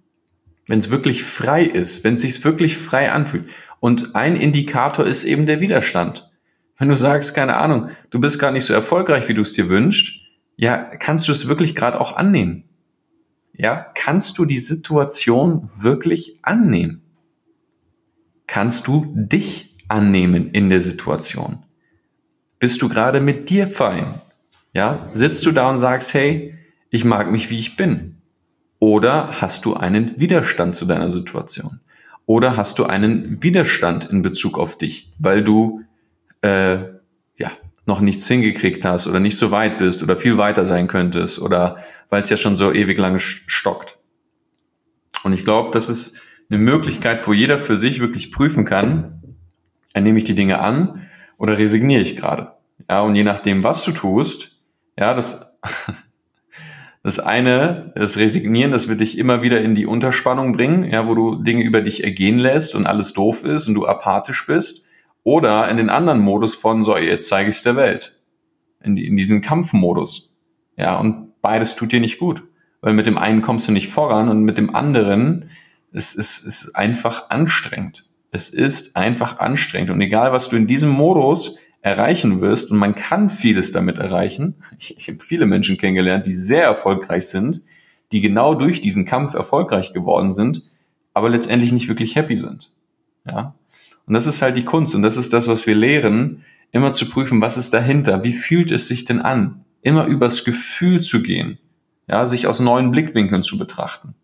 [0.68, 3.50] Wenn es wirklich frei ist, wenn es sich wirklich frei anfühlt.
[3.80, 6.30] Und ein Indikator ist eben der Widerstand.
[6.78, 9.70] Wenn du sagst, keine Ahnung, du bist gar nicht so erfolgreich, wie du es dir
[9.70, 10.20] wünschst,
[10.58, 12.68] ja, kannst du es wirklich gerade auch annehmen
[13.58, 17.02] ja, kannst du die Situation wirklich annehmen?
[18.46, 21.64] Kannst du dich annehmen in der Situation?
[22.60, 24.22] Bist du gerade mit dir fein?
[24.74, 26.56] Ja, sitzt du da und sagst, hey,
[26.92, 28.17] ich mag mich, wie ich bin?
[28.80, 31.80] Oder hast du einen Widerstand zu deiner Situation?
[32.26, 35.82] Oder hast du einen Widerstand in Bezug auf dich, weil du
[36.42, 36.80] äh,
[37.38, 37.52] ja
[37.86, 41.78] noch nichts hingekriegt hast oder nicht so weit bist oder viel weiter sein könntest oder
[42.10, 43.98] weil es ja schon so ewig lange stockt.
[45.24, 49.22] Und ich glaube, das ist eine Möglichkeit, wo jeder für sich wirklich prüfen kann,
[49.96, 52.52] nehme ich die Dinge an oder resigniere ich gerade.
[52.90, 54.62] Ja, und je nachdem, was du tust,
[54.98, 55.58] ja, das,
[57.08, 61.16] das eine, das Resignieren, das wird dich immer wieder in die Unterspannung bringen, ja, wo
[61.16, 64.84] du Dinge über dich ergehen lässt und alles doof ist und du apathisch bist.
[65.24, 68.20] Oder in den anderen Modus von, so, jetzt zeige ich es der Welt.
[68.84, 70.34] In, in diesen Kampfmodus.
[70.76, 72.44] Ja, und beides tut dir nicht gut.
[72.82, 75.50] Weil mit dem einen kommst du nicht voran und mit dem anderen
[75.94, 78.04] es ist, ist einfach anstrengend.
[78.32, 79.92] Es ist einfach anstrengend.
[79.92, 81.56] Und egal, was du in diesem Modus
[81.88, 84.56] erreichen wirst, und man kann vieles damit erreichen.
[84.78, 87.64] Ich, ich habe viele Menschen kennengelernt, die sehr erfolgreich sind,
[88.12, 90.64] die genau durch diesen Kampf erfolgreich geworden sind,
[91.14, 92.72] aber letztendlich nicht wirklich happy sind.
[93.26, 93.56] Ja.
[94.06, 97.10] Und das ist halt die Kunst und das ist das, was wir lehren, immer zu
[97.10, 101.58] prüfen, was ist dahinter, wie fühlt es sich denn an, immer übers Gefühl zu gehen,
[102.08, 104.16] ja, sich aus neuen Blickwinkeln zu betrachten.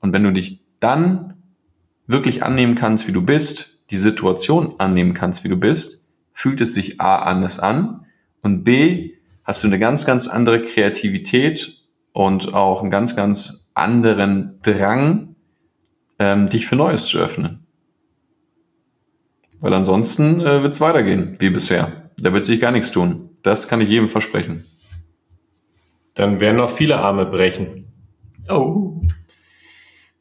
[0.00, 1.34] Und wenn du dich dann
[2.06, 6.05] wirklich annehmen kannst, wie du bist, die Situation annehmen kannst, wie du bist,
[6.36, 8.04] fühlt es sich A anders an
[8.42, 14.60] und B hast du eine ganz, ganz andere Kreativität und auch einen ganz, ganz anderen
[14.60, 15.34] Drang,
[16.18, 17.66] ähm, dich für Neues zu öffnen.
[19.60, 22.10] Weil ansonsten äh, wird es weitergehen, wie bisher.
[22.18, 23.30] Da wird sich gar nichts tun.
[23.40, 24.66] Das kann ich jedem versprechen.
[26.12, 27.86] Dann werden noch viele Arme brechen.
[28.50, 29.00] Oh.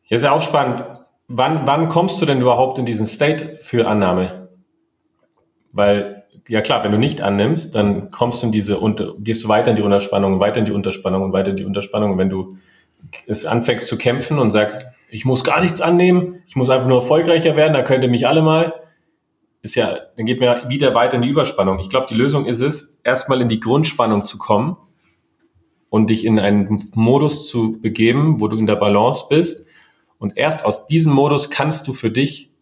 [0.03, 0.85] Hier ist ja auch spannend.
[1.27, 4.44] wann, wann kommst du denn überhaupt in diesen State für Annahme?
[5.75, 9.49] Weil, ja klar, wenn du nicht annimmst, dann kommst du in diese, unter, gehst du
[9.49, 12.13] weiter in die Unterspannung, weiter in die Unterspannung und weiter in die Unterspannung.
[12.13, 12.57] Und wenn du
[13.27, 17.01] es anfängst zu kämpfen und sagst, ich muss gar nichts annehmen, ich muss einfach nur
[17.01, 18.73] erfolgreicher werden, da könnte mich alle mal,
[19.63, 21.79] ist ja, dann geht mir wieder weiter in die Überspannung.
[21.79, 24.77] Ich glaube, die Lösung ist es, erstmal in die Grundspannung zu kommen
[25.89, 29.67] und dich in einen Modus zu begeben, wo du in der Balance bist.
[30.19, 32.54] Und erst aus diesem Modus kannst du für dich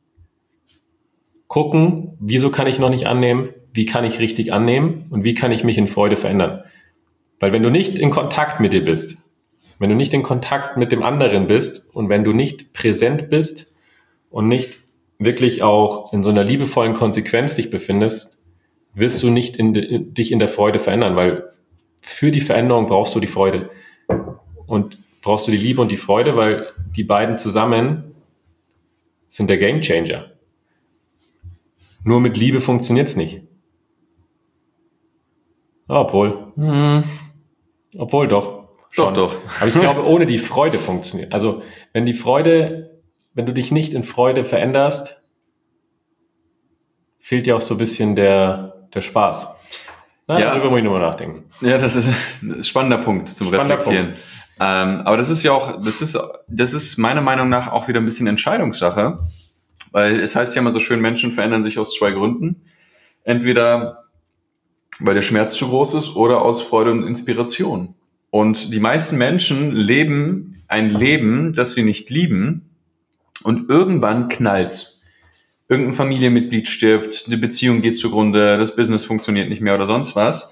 [1.54, 5.52] gucken, wieso kann ich noch nicht annehmen, wie kann ich richtig annehmen und wie kann
[5.52, 6.64] ich mich in Freude verändern.
[7.40, 9.20] Weil wenn du nicht in Kontakt mit dir bist,
[9.78, 13.76] wenn du nicht in Kontakt mit dem anderen bist und wenn du nicht präsent bist
[14.32, 14.80] und nicht
[15.20, 18.42] wirklich auch in so einer liebevollen Konsequenz dich befindest,
[18.96, 21.44] wirst du nicht in, in, dich in der Freude verändern, weil
[22.02, 23.70] für die Veränderung brauchst du die Freude.
[24.66, 28.16] Und brauchst du die Liebe und die Freude, weil die beiden zusammen
[29.28, 30.33] sind der Game Changer.
[32.04, 33.42] Nur mit Liebe funktioniert's nicht.
[35.88, 36.52] Obwohl.
[36.56, 37.04] Hm.
[37.98, 38.64] Obwohl doch.
[38.92, 39.14] Schon.
[39.14, 39.38] Doch, doch.
[39.60, 41.34] Aber ich glaube, ohne die Freude funktioniert.
[41.34, 41.64] Also,
[41.94, 42.94] wenn die Freude
[43.34, 45.20] wenn du dich nicht in Freude veränderst,
[47.20, 49.48] fehlt dir auch so ein bisschen der, der Spaß.
[50.28, 50.50] Na, ja.
[50.52, 51.50] Darüber muss ich nochmal nachdenken.
[51.62, 52.08] Ja, das ist
[52.42, 54.08] ein spannender Punkt zum spannender Reflektieren.
[54.08, 54.24] Punkt.
[54.60, 58.00] Ähm, aber das ist ja auch, das ist, das ist meiner Meinung nach auch wieder
[58.00, 59.18] ein bisschen Entscheidungssache,
[59.94, 62.64] weil es heißt ja immer so schön, Menschen verändern sich aus zwei Gründen.
[63.24, 64.04] Entweder
[65.00, 67.96] weil der Schmerz zu groß ist oder aus Freude und Inspiration.
[68.30, 72.70] Und die meisten Menschen leben ein Leben, das sie nicht lieben,
[73.44, 75.00] und irgendwann knallt.
[75.68, 80.52] Irgendein Familienmitglied stirbt, eine Beziehung geht zugrunde, das Business funktioniert nicht mehr oder sonst was.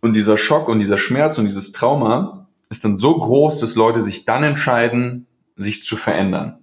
[0.00, 4.00] Und dieser Schock und dieser Schmerz und dieses Trauma ist dann so groß, dass Leute
[4.00, 6.58] sich dann entscheiden, sich zu verändern.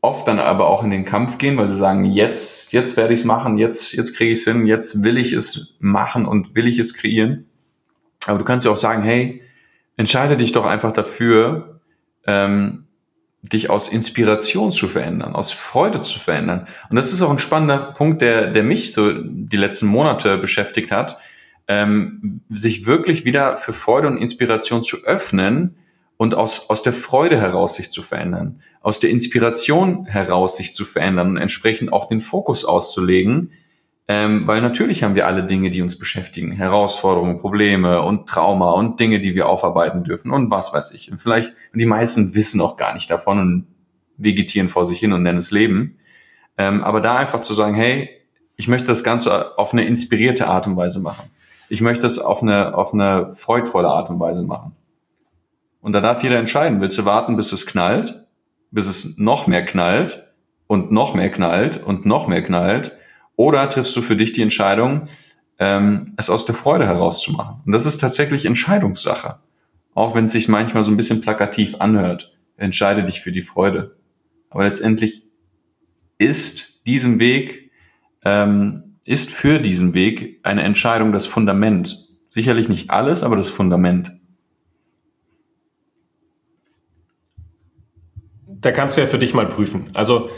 [0.00, 3.20] Oft dann aber auch in den Kampf gehen, weil sie sagen, jetzt, jetzt werde ich
[3.20, 6.68] es machen, jetzt, jetzt kriege ich es hin, jetzt will ich es machen und will
[6.68, 7.46] ich es kreieren.
[8.26, 9.42] Aber du kannst ja auch sagen, hey,
[9.96, 11.80] entscheide dich doch einfach dafür,
[12.26, 12.84] ähm,
[13.42, 16.66] dich aus Inspiration zu verändern, aus Freude zu verändern.
[16.90, 20.90] Und das ist auch ein spannender Punkt, der, der mich so die letzten Monate beschäftigt
[20.90, 21.18] hat,
[21.66, 25.76] ähm, sich wirklich wieder für Freude und Inspiration zu öffnen
[26.18, 30.84] und aus, aus der Freude heraus sich zu verändern, aus der Inspiration heraus sich zu
[30.84, 33.52] verändern und entsprechend auch den Fokus auszulegen,
[34.08, 38.98] ähm, weil natürlich haben wir alle Dinge, die uns beschäftigen, Herausforderungen, Probleme und Trauma und
[39.00, 41.10] Dinge, die wir aufarbeiten dürfen und was weiß ich.
[41.10, 43.66] Und vielleicht, und die meisten wissen auch gar nicht davon und
[44.16, 45.98] vegetieren vor sich hin und nennen es Leben.
[46.56, 48.10] Ähm, aber da einfach zu sagen, hey,
[48.56, 51.30] ich möchte das Ganze auf eine inspirierte Art und Weise machen.
[51.68, 54.74] Ich möchte es auf eine, auf eine freudvolle Art und Weise machen.
[55.80, 58.26] Und da darf jeder entscheiden, willst du warten, bis es knallt,
[58.70, 60.26] bis es noch mehr knallt
[60.66, 62.96] und noch mehr knallt und noch mehr knallt
[63.38, 65.04] oder triffst du für dich die Entscheidung,
[65.60, 67.62] ähm, es aus der Freude herauszumachen?
[67.64, 69.38] Und das ist tatsächlich Entscheidungssache.
[69.94, 72.36] Auch wenn es sich manchmal so ein bisschen plakativ anhört.
[72.56, 73.96] Entscheide dich für die Freude.
[74.50, 75.24] Aber letztendlich
[76.18, 77.70] ist diesem Weg,
[78.24, 82.08] ähm, ist für diesen Weg eine Entscheidung das Fundament.
[82.28, 84.17] Sicherlich nicht alles, aber das Fundament.
[88.60, 89.90] Da kannst du ja für dich mal prüfen.
[89.94, 90.30] Also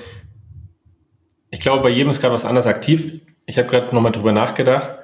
[1.50, 3.20] ich glaube, bei jedem ist gerade was anderes aktiv.
[3.46, 4.98] Ich habe gerade nochmal drüber nachgedacht.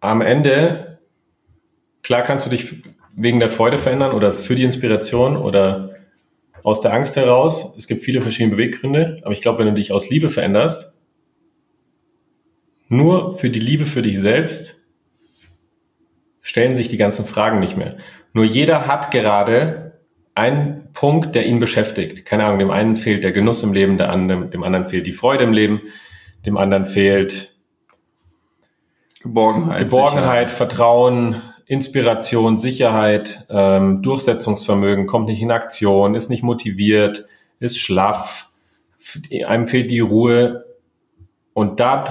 [0.00, 0.98] Am Ende,
[2.02, 2.82] klar kannst du dich
[3.14, 5.94] wegen der Freude verändern oder für die Inspiration oder
[6.62, 7.76] aus der Angst heraus.
[7.76, 11.00] Es gibt viele verschiedene Beweggründe, aber ich glaube, wenn du dich aus Liebe veränderst,
[12.88, 14.80] nur für die Liebe für dich selbst,
[16.42, 17.96] stellen sich die ganzen Fragen nicht mehr.
[18.32, 19.85] Nur jeder hat gerade
[20.36, 22.26] ein Punkt, der ihn beschäftigt.
[22.26, 25.12] Keine Ahnung, dem einen fehlt der Genuss im Leben, der anderen, dem anderen fehlt die
[25.12, 25.80] Freude im Leben,
[26.44, 27.56] dem anderen fehlt
[29.22, 37.26] Geborgenheit, Geborgenheit Vertrauen, Inspiration, Sicherheit, ähm, Durchsetzungsvermögen, kommt nicht in Aktion, ist nicht motiviert,
[37.58, 38.50] ist schlaff,
[39.46, 40.66] einem fehlt die Ruhe.
[41.54, 42.04] Und da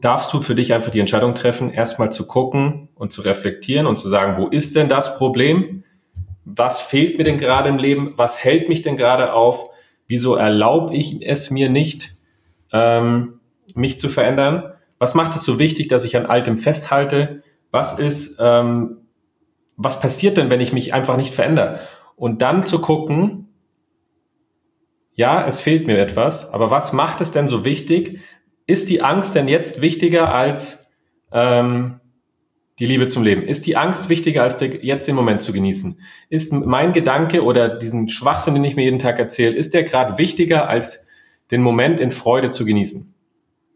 [0.00, 3.96] darfst du für dich einfach die Entscheidung treffen, erstmal zu gucken und zu reflektieren und
[3.96, 5.84] zu sagen, wo ist denn das Problem?
[6.56, 9.70] Was fehlt mir denn gerade im Leben, was hält mich denn gerade auf,
[10.06, 12.12] wieso erlaube ich es mir nicht,
[12.72, 13.40] ähm,
[13.74, 18.38] mich zu verändern, was macht es so wichtig, dass ich an Altem festhalte, was ist,
[18.40, 19.02] ähm,
[19.76, 21.80] was passiert denn, wenn ich mich einfach nicht verändere?
[22.16, 23.48] Und dann zu gucken,
[25.12, 28.20] ja, es fehlt mir etwas, aber was macht es denn so wichtig?
[28.66, 30.90] Ist die Angst denn jetzt wichtiger als
[31.30, 32.00] ähm,
[32.78, 33.42] die Liebe zum Leben?
[33.42, 36.00] Ist die Angst wichtiger, als der, jetzt den Moment zu genießen?
[36.28, 40.18] Ist mein Gedanke oder diesen Schwachsinn, den ich mir jeden Tag erzähle, ist der gerade
[40.18, 41.06] wichtiger, als
[41.50, 43.14] den Moment in Freude zu genießen?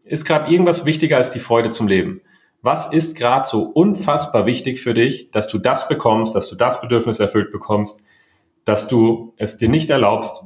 [0.05, 2.21] Ist gerade irgendwas wichtiger als die Freude zum Leben?
[2.61, 6.79] Was ist gerade so unfassbar wichtig für dich, dass du das bekommst, dass du das
[6.79, 8.05] Bedürfnis erfüllt bekommst,
[8.63, 10.45] dass du es dir nicht erlaubst,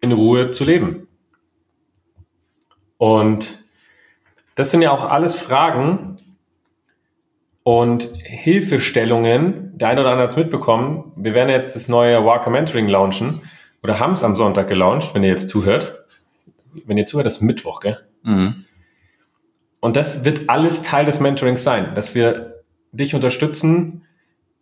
[0.00, 1.06] in Ruhe zu leben?
[2.96, 3.64] Und
[4.56, 6.18] das sind ja auch alles Fragen,
[7.68, 9.76] und Hilfestellungen.
[9.76, 11.12] Der eine oder andere hat es mitbekommen.
[11.16, 13.42] Wir werden jetzt das neue Walker Mentoring launchen
[13.82, 16.06] oder haben es am Sonntag gelauncht, wenn ihr jetzt zuhört.
[16.86, 17.98] Wenn ihr zuhört, das ist Mittwoch, gell?
[18.22, 18.64] Mhm.
[19.80, 22.54] Und das wird alles Teil des Mentorings sein, dass wir
[22.92, 24.06] dich unterstützen,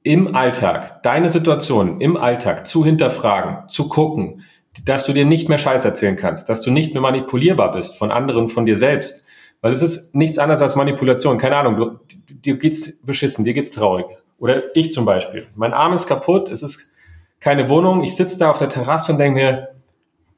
[0.02, 4.42] im Alltag, deine Situation im Alltag zu hinterfragen, zu gucken,
[4.84, 8.10] dass du dir nicht mehr Scheiß erzählen kannst, dass du nicht mehr manipulierbar bist von
[8.10, 9.25] anderen, von dir selbst,
[9.60, 11.38] weil es ist nichts anderes als Manipulation.
[11.38, 11.98] Keine Ahnung, du,
[12.34, 14.06] dir geht's beschissen, dir geht's traurig.
[14.38, 15.48] Oder ich zum Beispiel.
[15.54, 16.92] Mein Arm ist kaputt, es ist
[17.40, 18.02] keine Wohnung.
[18.02, 19.68] Ich sitze da auf der Terrasse und denke mir,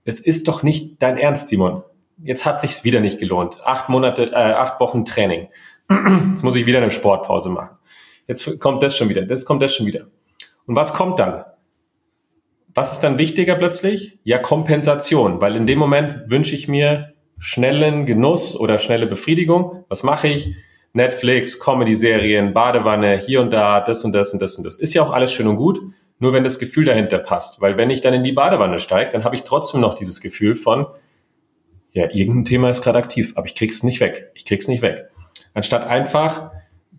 [0.04, 1.82] es ist doch nicht dein Ernst, Simon.
[2.22, 3.60] Jetzt hat sich's wieder nicht gelohnt.
[3.64, 5.48] Acht Monate, äh, acht Wochen Training.
[6.30, 7.76] Jetzt muss ich wieder eine Sportpause machen.
[8.26, 10.06] Jetzt kommt das schon wieder, das kommt das schon wieder.
[10.66, 11.44] Und was kommt dann?
[12.74, 14.18] Was ist dann wichtiger plötzlich?
[14.22, 19.84] Ja, Kompensation, weil in dem Moment wünsche ich mir schnellen Genuss oder schnelle Befriedigung.
[19.88, 20.54] Was mache ich?
[20.92, 24.76] Netflix, Comedy-Serien, Badewanne, hier und da, das und das und das und das.
[24.76, 25.80] Ist ja auch alles schön und gut,
[26.18, 27.60] nur wenn das Gefühl dahinter passt.
[27.60, 30.54] Weil wenn ich dann in die Badewanne steige, dann habe ich trotzdem noch dieses Gefühl
[30.54, 30.86] von,
[31.92, 34.30] ja, irgendein Thema ist gerade aktiv, aber ich krieg's nicht weg.
[34.34, 35.08] Ich krieg's nicht weg.
[35.54, 36.50] Anstatt einfach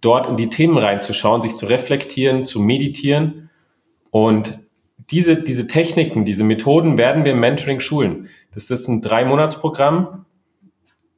[0.02, 3.50] dort in die Themen reinzuschauen, sich zu reflektieren, zu meditieren
[4.12, 4.60] und
[5.12, 8.30] diese, diese Techniken, diese Methoden werden wir im Mentoring schulen.
[8.54, 10.26] Das ist ein Drei-Monats-Programm,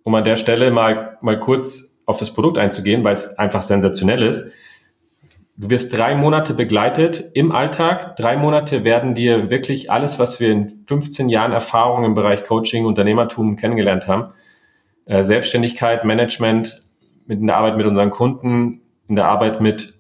[0.04, 4.24] um an der Stelle mal, mal kurz auf das Produkt einzugehen, weil es einfach sensationell
[4.24, 4.52] ist.
[5.58, 8.16] Du wirst drei Monate begleitet im Alltag.
[8.16, 12.86] Drei Monate werden dir wirklich alles, was wir in 15 Jahren Erfahrung im Bereich Coaching,
[12.86, 14.34] Unternehmertum kennengelernt haben,
[15.06, 16.82] äh, Selbstständigkeit, Management,
[17.28, 19.94] in der Arbeit mit unseren Kunden, in der Arbeit mit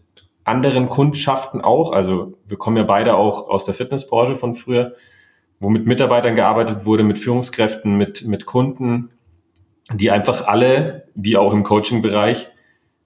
[0.44, 1.92] anderen Kundschaften auch.
[1.94, 4.96] Also wir kommen ja beide auch aus der Fitnessbranche von früher,
[5.60, 9.12] wo mit Mitarbeitern gearbeitet wurde, mit Führungskräften, mit, mit Kunden,
[9.94, 12.48] die einfach alle, wie auch im Coaching-Bereich,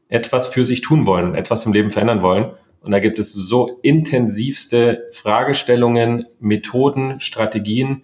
[0.09, 2.51] etwas für sich tun wollen, etwas im Leben verändern wollen.
[2.81, 8.03] Und da gibt es so intensivste Fragestellungen, Methoden, Strategien,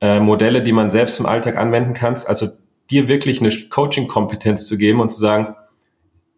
[0.00, 2.28] äh, Modelle, die man selbst im Alltag anwenden kannst.
[2.28, 2.48] Also
[2.90, 5.54] dir wirklich eine Coaching-Kompetenz zu geben und zu sagen,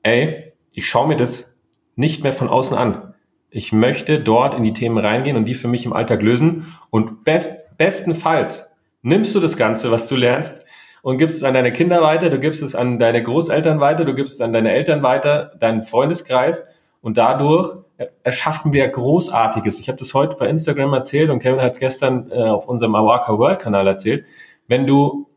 [0.02, 1.58] ey, ich schaue mir das
[1.96, 3.14] nicht mehr von außen an.
[3.50, 6.74] Ich möchte dort in die Themen reingehen und die für mich im Alltag lösen.
[6.90, 10.63] Und best, bestenfalls nimmst du das Ganze, was du lernst,
[11.04, 14.14] und gibst es an deine Kinder weiter, du gibst es an deine Großeltern weiter, du
[14.14, 16.66] gibst es an deine Eltern weiter, deinen Freundeskreis
[17.02, 17.82] und dadurch
[18.22, 19.80] erschaffen wir Großartiges.
[19.80, 22.94] Ich habe das heute bei Instagram erzählt und Kevin hat es gestern äh, auf unserem
[22.94, 24.24] Awaka World Kanal erzählt.
[24.66, 25.28] Wenn du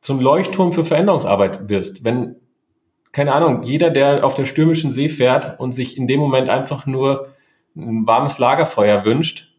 [0.00, 2.34] zum Leuchtturm für Veränderungsarbeit wirst, wenn,
[3.12, 6.84] keine Ahnung, jeder, der auf der stürmischen See fährt und sich in dem Moment einfach
[6.84, 7.28] nur
[7.76, 9.54] ein warmes Lagerfeuer wünscht,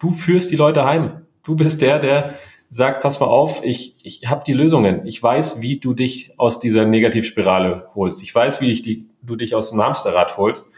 [0.00, 1.24] du führst die Leute heim.
[1.44, 2.34] Du bist der, der
[2.72, 5.04] sagt, pass mal auf, ich, ich habe die Lösungen.
[5.04, 8.22] Ich weiß, wie du dich aus dieser Negativspirale holst.
[8.22, 10.72] Ich weiß, wie ich die, du dich aus dem Hamsterrad holst.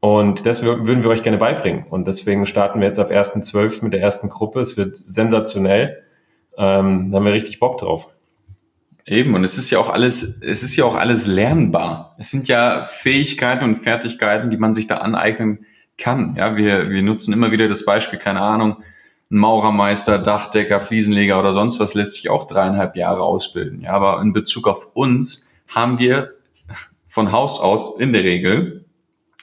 [0.00, 1.86] Und das würden wir euch gerne beibringen.
[1.88, 3.84] Und deswegen starten wir jetzt ab 1.12.
[3.84, 4.60] mit der ersten Gruppe.
[4.60, 6.02] Es wird sensationell.
[6.56, 8.10] Ähm, da haben wir richtig Bock drauf.
[9.06, 12.16] Eben, und es ist ja auch alles, es ist ja auch alles lernbar.
[12.18, 15.64] Es sind ja Fähigkeiten und Fertigkeiten, die man sich da aneignen
[15.96, 16.34] kann.
[16.36, 18.78] Ja, wir, wir nutzen immer wieder das Beispiel, keine Ahnung,
[19.30, 23.82] ein Maurermeister, Dachdecker, Fliesenleger oder sonst was lässt sich auch dreieinhalb Jahre ausbilden.
[23.82, 26.34] Ja, aber in Bezug auf uns haben wir
[27.06, 28.86] von Haus aus in der Regel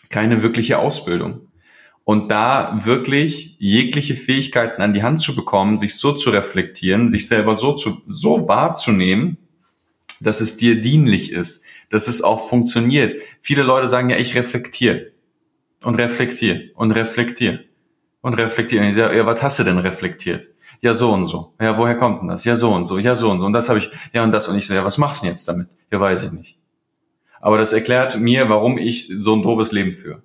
[0.10, 1.42] keine wirkliche Ausbildung.
[2.04, 7.28] Und da wirklich jegliche Fähigkeiten an die Hand zu bekommen, sich so zu reflektieren, sich
[7.28, 9.38] selber so zu, so wahrzunehmen,
[10.22, 13.16] dass es dir dienlich ist, dass es auch funktioniert.
[13.42, 15.12] Viele Leute sagen ja, ich reflektiere
[15.84, 17.66] und reflektiere und reflektiere
[18.26, 18.88] und reflektieren.
[18.88, 20.50] Ich sage, ja, was hast du denn reflektiert?
[20.82, 21.54] Ja, so und so.
[21.62, 22.44] Ja, woher kommt denn das?
[22.44, 22.98] Ja, so und so.
[22.98, 23.46] Ja, so und so.
[23.46, 24.48] Und das habe ich, ja, und das.
[24.48, 25.68] Und ich so, ja, was machst du denn jetzt damit?
[25.92, 26.58] Ja, weiß ich nicht.
[27.40, 30.24] Aber das erklärt mir, warum ich so ein doofes Leben führe.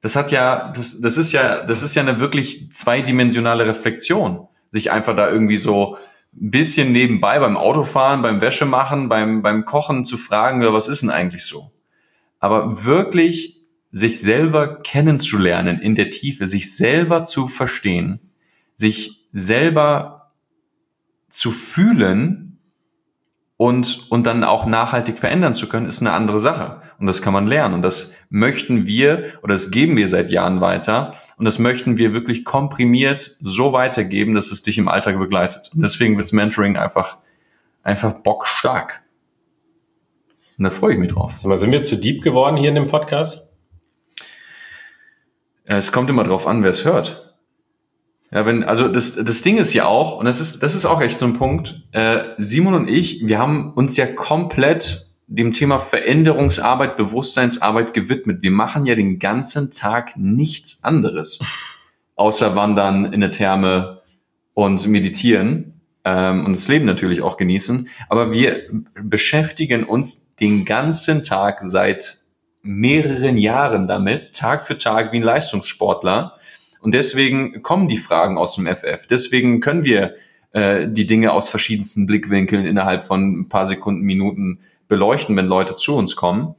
[0.00, 4.48] Das hat ja, das, das ist ja, das ist ja eine wirklich zweidimensionale Reflexion.
[4.70, 5.98] Sich einfach da irgendwie so
[6.34, 11.02] ein bisschen nebenbei beim Autofahren, beim Wäschemachen, beim, beim Kochen zu fragen, ja, was ist
[11.02, 11.70] denn eigentlich so?
[12.40, 13.59] Aber wirklich
[13.90, 18.20] sich selber kennenzulernen in der Tiefe, sich selber zu verstehen,
[18.74, 20.28] sich selber
[21.28, 22.58] zu fühlen
[23.56, 26.80] und, und dann auch nachhaltig verändern zu können, ist eine andere Sache.
[26.98, 27.74] Und das kann man lernen.
[27.74, 31.14] Und das möchten wir oder das geben wir seit Jahren weiter.
[31.36, 35.70] Und das möchten wir wirklich komprimiert so weitergeben, dass es dich im Alltag begleitet.
[35.74, 37.18] Und deswegen wird Mentoring einfach,
[37.82, 39.02] einfach bockstark.
[40.56, 41.36] Und da freue ich mich drauf.
[41.36, 43.49] Sind wir zu deep geworden hier in dem Podcast?
[45.76, 47.36] Es kommt immer drauf an, wer es hört.
[48.32, 51.00] Ja, wenn, also das, das Ding ist ja auch, und das ist, das ist auch
[51.00, 55.78] echt so ein Punkt, äh, Simon und ich, wir haben uns ja komplett dem Thema
[55.78, 58.42] Veränderungsarbeit, Bewusstseinsarbeit gewidmet.
[58.42, 61.38] Wir machen ja den ganzen Tag nichts anderes,
[62.16, 64.00] außer wandern in der Therme
[64.54, 67.88] und meditieren ähm, und das Leben natürlich auch genießen.
[68.08, 68.62] Aber wir
[69.00, 72.19] beschäftigen uns den ganzen Tag seit
[72.62, 76.36] mehreren Jahren damit, Tag für Tag wie ein Leistungssportler
[76.80, 79.06] und deswegen kommen die Fragen aus dem FF.
[79.08, 80.14] Deswegen können wir
[80.52, 85.76] äh, die Dinge aus verschiedensten Blickwinkeln innerhalb von ein paar Sekunden, Minuten beleuchten, wenn Leute
[85.76, 86.54] zu uns kommen.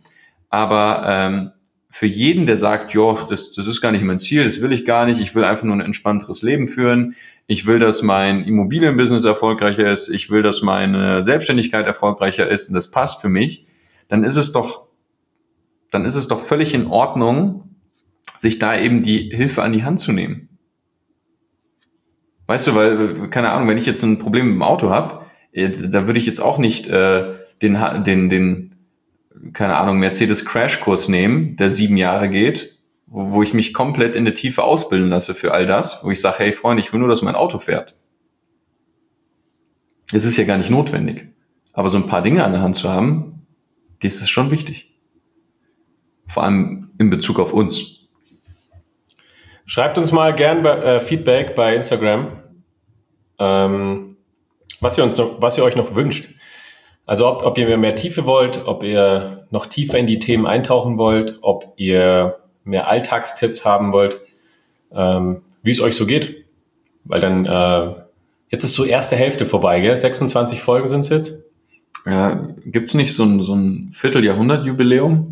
[0.50, 1.52] Aber ähm,
[1.90, 4.86] für jeden, der sagt, jo, das, das ist gar nicht mein Ziel, das will ich
[4.86, 7.16] gar nicht, ich will einfach nur ein entspannteres Leben führen,
[7.48, 12.76] ich will, dass mein Immobilienbusiness erfolgreicher ist, ich will, dass meine Selbstständigkeit erfolgreicher ist und
[12.76, 13.66] das passt für mich,
[14.08, 14.88] dann ist es doch,
[15.92, 17.76] dann ist es doch völlig in Ordnung,
[18.38, 20.50] sich da eben die Hilfe an die Hand zu nehmen.
[22.48, 25.70] Weißt du, weil, keine Ahnung, wenn ich jetzt ein Problem mit dem Auto habe, äh,
[25.70, 28.76] da würde ich jetzt auch nicht äh, den, den, den,
[29.54, 34.26] keine Ahnung, Mercedes Crashkurs nehmen, der sieben Jahre geht, wo, wo ich mich komplett in
[34.26, 37.10] der Tiefe ausbilden lasse für all das, wo ich sage, hey Freunde, ich will nur,
[37.10, 37.96] dass mein Auto fährt.
[40.12, 41.30] Es ist ja gar nicht notwendig.
[41.74, 43.46] Aber so ein paar Dinge an der Hand zu haben,
[44.02, 44.91] das ist schon wichtig.
[46.32, 48.00] Vor allem in Bezug auf uns.
[49.66, 52.28] Schreibt uns mal gern bei, äh, Feedback bei Instagram,
[53.40, 54.18] ähm,
[54.80, 56.30] was, ihr uns noch, was ihr euch noch wünscht.
[57.06, 60.98] Also ob, ob ihr mehr Tiefe wollt, ob ihr noch tiefer in die Themen eintauchen
[60.98, 64.22] wollt, ob ihr mehr Alltagstipps haben wollt,
[64.94, 66.46] ähm, wie es euch so geht.
[67.04, 67.96] Weil dann, äh,
[68.50, 69.98] jetzt ist so erste Hälfte vorbei, gell?
[69.98, 71.50] 26 Folgen sind es jetzt.
[72.06, 75.31] Ja, gibt's nicht so ein, so ein Vierteljahrhundert-Jubiläum?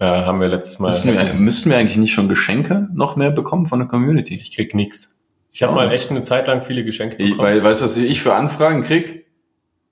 [0.00, 0.88] Ja, haben wir letztes Mal.
[0.88, 4.38] Müssen wir, müssten wir eigentlich nicht schon Geschenke noch mehr bekommen von der Community?
[4.40, 5.22] Ich krieg nix.
[5.52, 7.32] Ich habe mal echt eine Zeit lang viele Geschenke bekommen.
[7.32, 9.26] Ich, weil, weißt du, was ich für Anfragen krieg?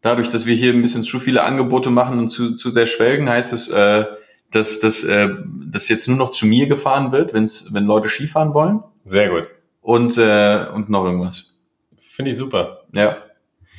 [0.01, 3.29] Dadurch, dass wir hier ein bisschen zu viele Angebote machen und zu, zu sehr schwelgen,
[3.29, 4.05] heißt es, äh,
[4.53, 5.29] dass, dass, äh,
[5.67, 8.83] dass jetzt nur noch zu mir gefahren wird, wenn's, wenn Leute Skifahren wollen.
[9.05, 9.49] Sehr gut.
[9.83, 11.55] Und, äh, und noch irgendwas.
[12.09, 12.85] Finde ich super.
[12.93, 13.19] Ja,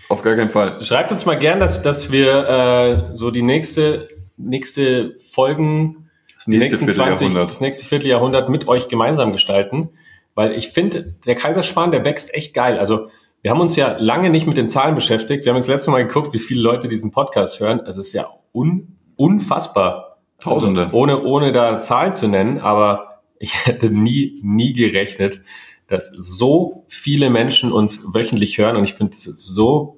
[0.10, 0.84] auf gar keinen Fall.
[0.84, 6.09] Schreibt uns mal gern, dass, dass wir äh, so die nächste, nächste Folgen
[6.40, 9.90] das nächste 20, das nächste Vierteljahrhundert mit euch gemeinsam gestalten.
[10.36, 12.80] Weil ich finde, der Kaiserschwan, der wächst echt geil.
[12.80, 13.10] Also
[13.42, 15.44] wir haben uns ja lange nicht mit den Zahlen beschäftigt.
[15.44, 17.82] Wir haben jetzt letztes Mal geguckt, wie viele Leute diesen Podcast hören.
[17.86, 20.22] Es ist ja un, unfassbar.
[20.40, 20.86] Tausende.
[20.86, 25.44] Also ohne, ohne da Zahlen zu nennen, aber ich hätte nie, nie gerechnet,
[25.88, 28.78] dass so viele Menschen uns wöchentlich hören.
[28.78, 29.98] Und ich finde es so,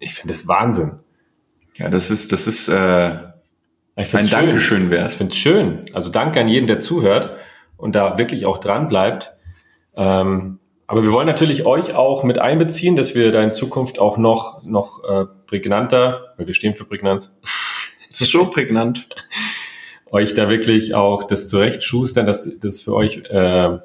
[0.00, 0.98] ich finde das Wahnsinn.
[1.76, 3.18] Ja, das ist, das ist, äh,
[4.02, 4.30] ich ein schön.
[4.30, 5.10] Dankeschön wert.
[5.10, 5.86] Ich finde es schön.
[5.92, 7.36] Also danke an jeden, der zuhört
[7.76, 9.34] und da wirklich auch dran bleibt.
[9.96, 14.16] Ähm, aber wir wollen natürlich euch auch mit einbeziehen, dass wir da in Zukunft auch
[14.16, 17.38] noch, noch äh, prägnanter, weil wir stehen für Prägnanz.
[18.10, 19.06] Das ist schon prägnant.
[20.10, 23.78] euch da wirklich auch das zurechtschustern, dass das für euch äh,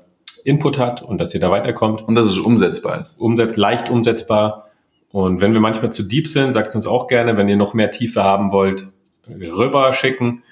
[0.45, 2.07] Input hat und dass ihr da weiterkommt.
[2.07, 3.19] Und dass es umsetzbar ist.
[3.19, 4.69] Umsetz, leicht umsetzbar.
[5.11, 7.73] Und wenn wir manchmal zu deep sind, sagt es uns auch gerne, wenn ihr noch
[7.73, 8.92] mehr Tiefe haben wollt,
[9.27, 10.43] rüber schicken.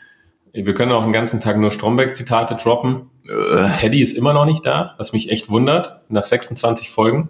[0.53, 3.09] Wir können auch den ganzen Tag nur Stromberg-Zitate droppen.
[3.29, 3.71] Äh.
[3.77, 7.29] Teddy ist immer noch nicht da, was mich echt wundert, nach 26 Folgen.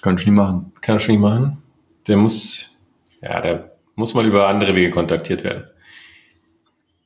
[0.00, 0.72] Kann ich nie machen.
[0.80, 1.62] Kann ich nie machen.
[2.06, 2.78] Der muss,
[3.20, 5.64] ja, der muss mal über andere Wege kontaktiert werden.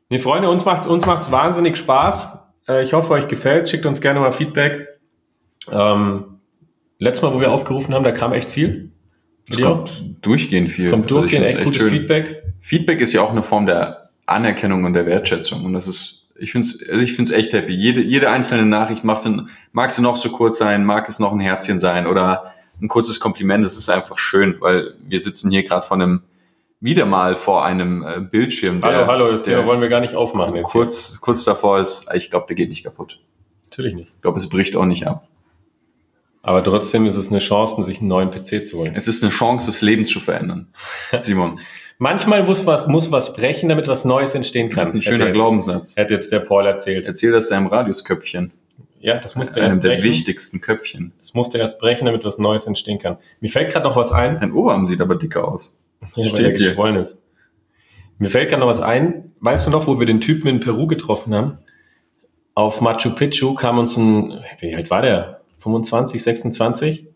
[0.08, 2.38] Nee, Freunde, uns macht's, uns macht's wahnsinnig Spaß.
[2.68, 3.68] Äh, ich hoffe, euch gefällt.
[3.68, 4.88] Schickt uns gerne mal Feedback.
[5.70, 6.40] Ähm,
[6.98, 8.92] letztes Mal, wo wir aufgerufen haben, da kam echt viel.
[9.50, 10.86] Es kommt durchgehend viel.
[10.86, 11.90] Es kommt also durchgehend also echt gutes schön.
[11.90, 12.42] Feedback.
[12.60, 15.64] Feedback ist ja auch eine Form der Anerkennung und der Wertschätzung.
[15.64, 17.72] Und das ist, ich finde es also ich find's echt happy.
[17.72, 21.32] Jede, jede einzelne Nachricht mag sie, mag sie noch so kurz sein, mag es noch
[21.32, 23.64] ein Herzchen sein oder ein kurzes Kompliment.
[23.64, 26.22] Das ist einfach schön, weil wir sitzen hier gerade vor einem,
[26.80, 28.80] wieder mal vor einem äh, Bildschirm.
[28.80, 30.70] Der, hallo, hallo, das Thema wollen wir gar nicht aufmachen jetzt.
[30.70, 33.20] Kurz, kurz davor ist, ich glaube, der geht nicht kaputt.
[33.64, 34.12] Natürlich nicht.
[34.16, 35.28] Ich glaube, es bricht auch nicht ab.
[36.42, 38.92] Aber trotzdem ist es eine Chance, sich einen neuen PC zu holen.
[38.94, 40.68] Es ist eine Chance, das Leben zu verändern.
[41.16, 41.60] Simon.
[41.98, 44.84] Manchmal muss was, muss was brechen, damit was Neues entstehen kann.
[44.84, 45.96] Das ist ein schöner hätte Glaubenssatz.
[45.96, 47.06] Hätte jetzt der Paul erzählt.
[47.06, 48.52] Erzähl das deinem Radiusköpfchen.
[49.00, 50.02] Ja, das musste erst brechen.
[50.02, 51.12] der wichtigsten Köpfchen.
[51.18, 53.18] Das musste erst brechen, damit was Neues entstehen kann.
[53.40, 54.38] Mir fällt gerade noch was ein.
[54.38, 55.78] Dein Oberarm sieht aber dicker aus.
[56.16, 56.68] Ja, weil Steht dir.
[56.68, 57.22] geschwollen ist.
[58.18, 59.32] Mir fällt gerade noch was ein.
[59.40, 61.58] Weißt du noch, wo wir den Typen in Peru getroffen haben?
[62.54, 65.39] Auf Machu Picchu kam uns ein, wie alt war der?
[65.60, 67.08] 25, 26?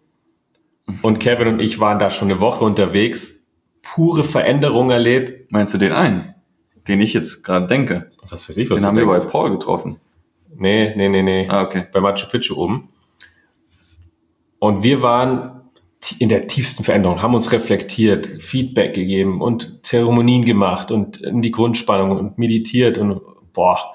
[1.02, 3.50] Und Kevin und ich waren da schon eine Woche unterwegs.
[3.82, 5.50] Pure Veränderung erlebt.
[5.50, 6.34] Meinst du den einen,
[6.88, 8.10] den ich jetzt gerade denke?
[8.28, 9.30] Was weiß ich, was Den haben du wir bei denkst.
[9.30, 9.98] Paul getroffen.
[10.56, 11.48] Nee, nee, nee, nee.
[11.48, 11.86] Ah, okay.
[11.92, 12.88] bei Machu Picchu oben.
[14.58, 15.62] Und wir waren
[16.18, 21.50] in der tiefsten Veränderung, haben uns reflektiert, Feedback gegeben und Zeremonien gemacht und in die
[21.50, 23.20] Grundspannung und meditiert und
[23.52, 23.94] boah.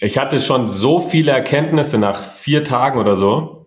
[0.00, 3.66] Ich hatte schon so viele Erkenntnisse nach vier Tagen oder so,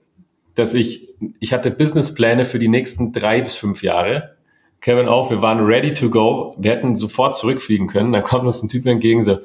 [0.55, 1.09] dass ich,
[1.39, 4.37] ich hatte Businesspläne für die nächsten drei bis fünf Jahre.
[4.79, 6.55] Kevin auch, wir waren ready to go.
[6.57, 8.13] Wir hätten sofort zurückfliegen können.
[8.13, 9.39] Dann kommt uns ein Typ entgegen, so,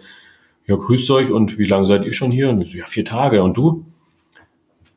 [0.66, 2.50] ja, grüßt euch und wie lange seid ihr schon hier?
[2.50, 3.42] Und ich so, ja, vier Tage.
[3.42, 3.84] Und du?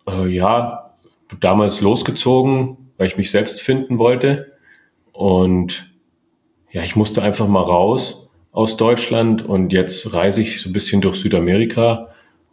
[0.08, 0.92] Äh, ja,
[1.40, 4.54] damals losgezogen, weil ich mich selbst finden wollte.
[5.12, 5.92] Und
[6.72, 11.02] ja, ich musste einfach mal raus aus Deutschland und jetzt reise ich so ein bisschen
[11.02, 12.10] durch Südamerika.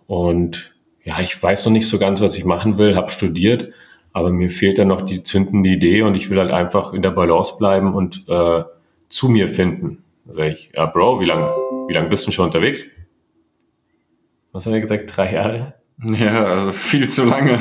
[0.07, 0.75] Und
[1.05, 3.71] ja, ich weiß noch nicht so ganz, was ich machen will, habe studiert,
[4.13, 7.11] aber mir fehlt dann noch die zündende Idee und ich will halt einfach in der
[7.11, 8.65] Balance bleiben und äh,
[9.09, 10.03] zu mir finden.
[10.25, 11.51] Da sag ich, ja, Bro, wie lange
[11.89, 13.07] wie lang bist du schon unterwegs?
[14.53, 15.17] Was hat er gesagt?
[15.17, 15.75] Drei Jahre?
[16.03, 17.59] Ja, also viel zu lange.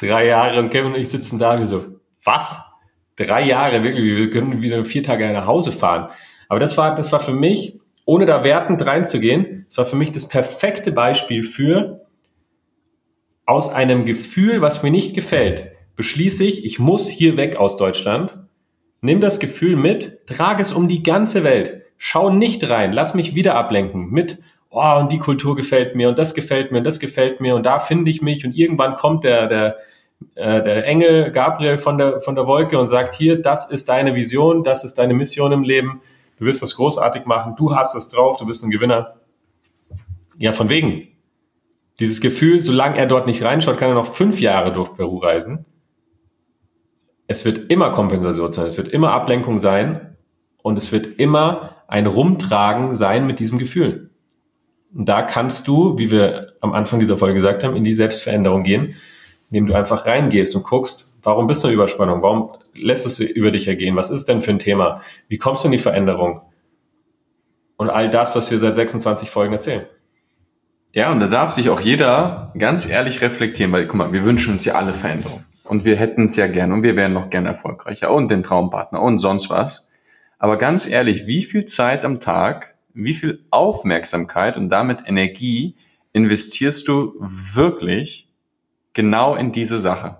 [0.00, 1.84] Drei Jahre und Kevin und ich sitzen da wie so,
[2.24, 2.60] was?
[3.16, 6.10] Drei Jahre, wirklich, wir können wieder vier Tage nach Hause fahren.
[6.48, 10.12] Aber das war, das war für mich, ohne da wertend reinzugehen, das war für mich
[10.12, 12.06] das perfekte Beispiel für
[13.46, 18.38] aus einem Gefühl, was mir nicht gefällt, beschließe ich, ich muss hier weg aus Deutschland,
[19.00, 23.34] nimm das Gefühl mit, trage es um die ganze Welt, schau nicht rein, lass mich
[23.34, 24.38] wieder ablenken mit,
[24.70, 27.66] oh, und die Kultur gefällt mir und das gefällt mir und das gefällt mir und
[27.66, 29.76] da finde ich mich und irgendwann kommt der, der,
[30.34, 34.14] äh, der Engel Gabriel von der, von der Wolke und sagt, hier, das ist deine
[34.14, 36.00] Vision, das ist deine Mission im Leben,
[36.38, 39.16] du wirst das großartig machen, du hast es drauf, du bist ein Gewinner.
[40.36, 41.08] Ja, von wegen.
[42.00, 45.64] Dieses Gefühl, solange er dort nicht reinschaut, kann er noch fünf Jahre durch Peru reisen.
[47.26, 50.16] Es wird immer Kompensation sein, es wird immer Ablenkung sein
[50.62, 54.10] und es wird immer ein Rumtragen sein mit diesem Gefühl.
[54.94, 58.62] Und da kannst du, wie wir am Anfang dieser Folge gesagt haben, in die Selbstveränderung
[58.62, 58.94] gehen,
[59.50, 62.22] indem du einfach reingehst und guckst, warum bist du in Überspannung?
[62.22, 63.96] Warum lässt es über dich ergehen?
[63.96, 65.00] Was ist denn für ein Thema?
[65.28, 66.42] Wie kommst du in die Veränderung?
[67.76, 69.86] Und all das, was wir seit 26 Folgen erzählen.
[70.92, 74.52] Ja, und da darf sich auch jeder ganz ehrlich reflektieren, weil, guck mal, wir wünschen
[74.52, 75.44] uns ja alle Veränderung.
[75.64, 79.00] Und wir hätten es ja gern und wir wären noch gern erfolgreicher und den Traumpartner
[79.02, 79.88] und sonst was.
[80.38, 85.74] Aber ganz ehrlich, wie viel Zeit am Tag, wie viel Aufmerksamkeit und damit Energie
[86.12, 88.28] investierst du wirklich
[88.92, 90.18] genau in diese Sache?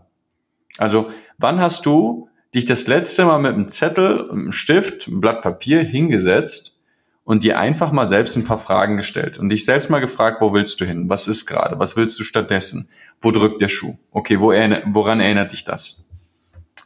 [0.78, 5.42] Also, wann hast du dich das letzte Mal mit einem Zettel, einem Stift, einem Blatt
[5.42, 6.78] Papier hingesetzt
[7.24, 10.52] und dir einfach mal selbst ein paar Fragen gestellt und dich selbst mal gefragt, wo
[10.52, 11.11] willst du hin?
[11.11, 11.78] Was ist gerade?
[11.78, 12.88] Was willst du stattdessen?
[13.20, 13.96] Wo drückt der Schuh?
[14.11, 16.09] Okay, wo woran erinnert dich das?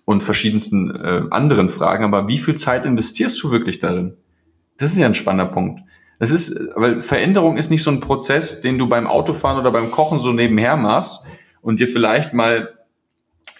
[0.04, 4.16] Und verschiedensten äh, anderen Fragen, aber wie viel Zeit investierst du wirklich darin?
[4.78, 5.82] Das ist ja ein spannender Punkt.
[6.18, 9.90] Das ist, weil Veränderung ist nicht so ein Prozess, den du beim Autofahren oder beim
[9.90, 11.20] Kochen so nebenher machst
[11.60, 12.78] und dir vielleicht mal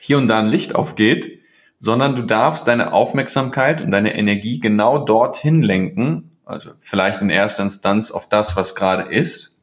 [0.01, 1.41] hier und da ein Licht aufgeht,
[1.79, 7.63] sondern du darfst deine Aufmerksamkeit und deine Energie genau dorthin lenken, also vielleicht in erster
[7.63, 9.63] Instanz auf das, was gerade ist,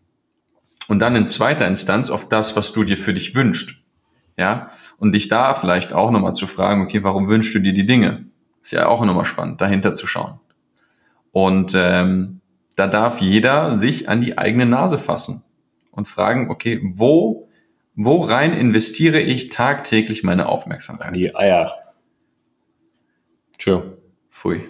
[0.88, 3.82] und dann in zweiter Instanz auf das, was du dir für dich wünschst.
[4.38, 7.86] Ja, und dich da vielleicht auch nochmal zu fragen, okay, warum wünschst du dir die
[7.86, 8.26] Dinge?
[8.62, 10.42] Ist ja auch nochmal spannend, dahinter zu schauen.
[11.32, 12.42] Und ähm,
[12.76, 15.44] da darf jeder sich an die eigene Nase fassen
[15.92, 17.48] und fragen, okay, wo,
[17.96, 21.16] wo rein investiere ich tagtäglich meine Aufmerksamkeit?
[21.16, 21.76] Die Eier.
[23.58, 23.82] Tschö.
[24.30, 24.68] Pfui.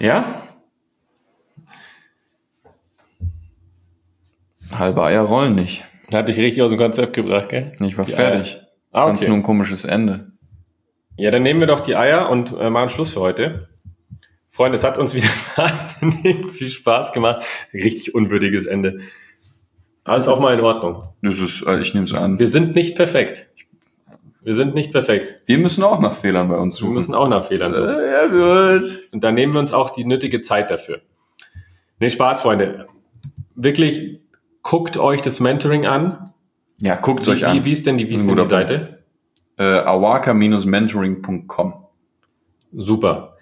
[0.00, 0.42] Ja?
[4.72, 5.84] Halbe Eier rollen nicht.
[6.12, 7.74] Hat dich richtig aus dem Konzept gebracht, gell?
[7.80, 8.56] Ich war Die fertig.
[8.56, 8.68] Eier.
[8.92, 9.28] Ah, okay.
[9.28, 10.32] nur ein komisches Ende.
[11.16, 13.68] Ja, dann nehmen wir doch die Eier und äh, machen Schluss für heute.
[14.50, 17.44] Freunde, es hat uns wieder wahnsinnig viel Spaß gemacht.
[17.74, 19.00] Richtig unwürdiges Ende.
[20.04, 21.08] Alles auch mal in Ordnung.
[21.22, 22.38] Das ist, äh, ich nehme es an.
[22.38, 23.48] Wir sind nicht perfekt.
[24.48, 25.42] Wir sind nicht perfekt.
[25.44, 26.94] Wir müssen auch nach Fehlern bei uns Wir suchen.
[26.94, 27.98] müssen auch nach Fehlern suchen.
[27.98, 28.26] Äh, ja,
[28.78, 29.08] gut.
[29.12, 31.02] Und dann nehmen wir uns auch die nötige Zeit dafür.
[32.00, 32.86] Nee, Spaß, Freunde.
[33.56, 34.20] Wirklich,
[34.62, 36.32] guckt euch das Mentoring an.
[36.80, 37.58] Ja, guckt's Wie, euch an.
[37.58, 38.48] wie, wie ist denn die, wie ist denn die Punkt.
[38.48, 39.00] Seite?
[39.58, 41.74] Äh, awaka-mentoring.com.
[42.72, 43.36] Super.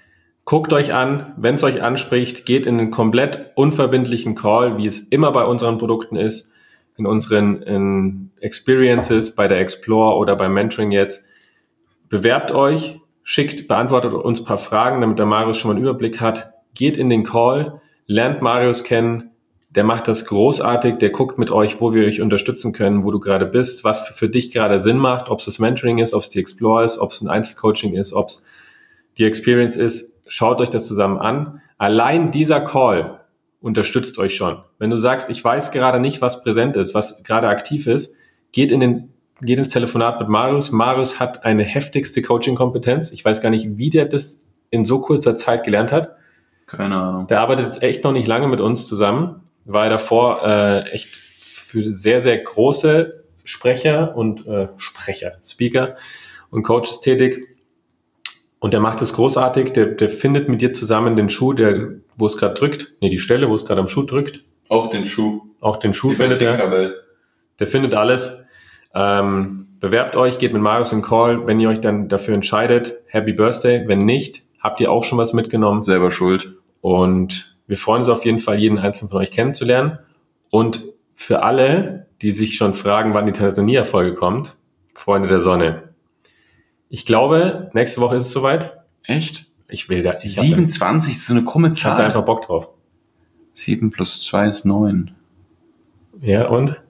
[0.45, 5.07] Guckt euch an, wenn es euch anspricht, geht in einen komplett unverbindlichen Call, wie es
[5.07, 6.51] immer bei unseren Produkten ist,
[6.97, 11.25] in unseren in Experiences, bei der Explore oder beim Mentoring jetzt.
[12.09, 16.21] bewerbt euch, schickt, beantwortet uns ein paar Fragen, damit der Marius schon mal einen Überblick
[16.21, 16.53] hat.
[16.75, 19.31] Geht in den Call, lernt Marius kennen,
[19.71, 23.21] der macht das großartig, der guckt mit euch, wo wir euch unterstützen können, wo du
[23.21, 26.31] gerade bist, was für dich gerade Sinn macht, ob es das Mentoring ist, ob es
[26.31, 28.47] die Explore ist, ob es ein Einzelcoaching ist, ob es
[29.19, 30.23] die Experience ist.
[30.29, 31.61] Schaut euch das zusammen an.
[31.77, 33.16] Allein dieser Call
[33.67, 34.63] unterstützt euch schon.
[34.79, 38.17] Wenn du sagst, ich weiß gerade nicht, was präsent ist, was gerade aktiv ist,
[38.53, 39.13] geht in den
[39.43, 40.73] geht ins Telefonat mit Marius.
[40.73, 43.13] Marius hat eine heftigste Coaching-Kompetenz.
[43.13, 46.17] Ich weiß gar nicht, wie der das in so kurzer Zeit gelernt hat.
[46.67, 47.27] Keine Ahnung.
[47.27, 49.43] Der arbeitet jetzt echt noch nicht lange mit uns zusammen.
[49.67, 55.97] War er davor äh, echt für sehr, sehr große Sprecher und äh, Sprecher, Speaker
[56.51, 57.47] und Coaches tätig.
[58.59, 59.73] Und der macht es großartig.
[59.75, 62.95] Der, der findet mit dir zusammen den Schuh, der, wo es gerade drückt.
[63.01, 64.45] Nee, die Stelle, wo es gerade am Schuh drückt.
[64.69, 65.43] Auch den Schuh.
[65.61, 66.95] Auch den Schuh findet er.
[67.59, 68.45] Der findet alles.
[68.95, 71.47] Ähm, bewerbt euch, geht mit Marius in Call.
[71.47, 73.87] Wenn ihr euch dann dafür entscheidet, Happy Birthday.
[73.87, 75.83] Wenn nicht, habt ihr auch schon was mitgenommen.
[75.83, 76.55] Selber schuld.
[76.81, 79.99] Und wir freuen uns auf jeden Fall, jeden einzelnen von euch kennenzulernen.
[80.51, 80.83] Und
[81.15, 84.57] für alle, die sich schon fragen, wann die Tansania-Folge kommt,
[84.95, 85.95] Freunde der Sonne.
[86.89, 88.77] Ich glaube, nächste Woche ist es soweit.
[89.03, 89.46] Echt?
[89.69, 90.15] Ich will da.
[90.23, 91.99] Ich 27 ist so eine krumme Ich habe Zahl.
[91.99, 92.71] da einfach Bock drauf.
[93.55, 95.13] 7 plus 2 ist 9.
[96.21, 96.83] Ja, und?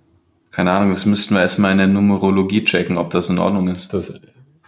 [0.50, 3.92] Keine Ahnung, das müssten wir erstmal in der Numerologie checken, ob das in Ordnung ist.
[3.92, 4.12] Das,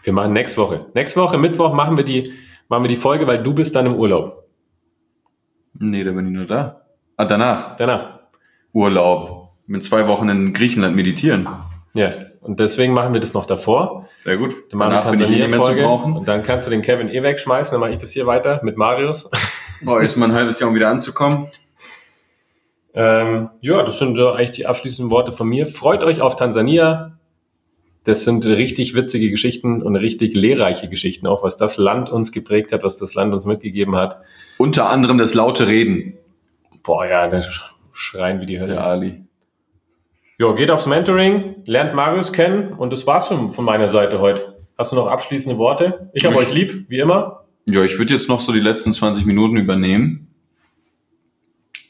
[0.02, 0.86] wir machen nächste Woche.
[0.94, 2.32] Nächste Woche, Mittwoch, machen wir die,
[2.68, 4.44] machen wir die Folge, weil du bist dann im Urlaub.
[5.78, 6.82] Nee, da bin ich nur da.
[7.16, 7.76] Ah, danach.
[7.76, 8.20] Danach.
[8.72, 9.50] Urlaub.
[9.66, 11.46] Mit zwei Wochen in Griechenland meditieren.
[11.94, 12.12] Ja.
[12.48, 14.08] Und deswegen machen wir das noch davor.
[14.20, 14.54] Sehr gut.
[14.70, 15.82] Dann machen wir Danach zu Tansania-Folge.
[15.82, 16.16] brauchen.
[16.16, 18.76] Und dann kannst du den Kevin eh wegschmeißen, dann mache ich das hier weiter mit
[18.78, 19.30] Marius.
[19.82, 21.48] Boah, ist mal ein halbes Jahr, um wieder anzukommen.
[22.94, 25.66] Ähm, ja, das sind so eigentlich die abschließenden Worte von mir.
[25.66, 27.12] Freut euch auf Tansania.
[28.04, 32.72] Das sind richtig witzige Geschichten und richtig lehrreiche Geschichten, auch was das Land uns geprägt
[32.72, 34.22] hat, was das Land uns mitgegeben hat.
[34.56, 36.14] Unter anderem das laute Reden.
[36.82, 37.60] Boah, ja, da sch-
[37.92, 38.72] schreien wie die Hölle.
[38.72, 39.22] Der Ali.
[40.40, 44.56] Ja, geht aufs Mentoring, lernt Marius kennen und das war's von, von meiner Seite heute.
[44.78, 46.10] Hast du noch abschließende Worte?
[46.14, 47.44] Ich habe euch lieb, wie immer.
[47.66, 50.28] Ja, ich würde jetzt noch so die letzten 20 Minuten übernehmen.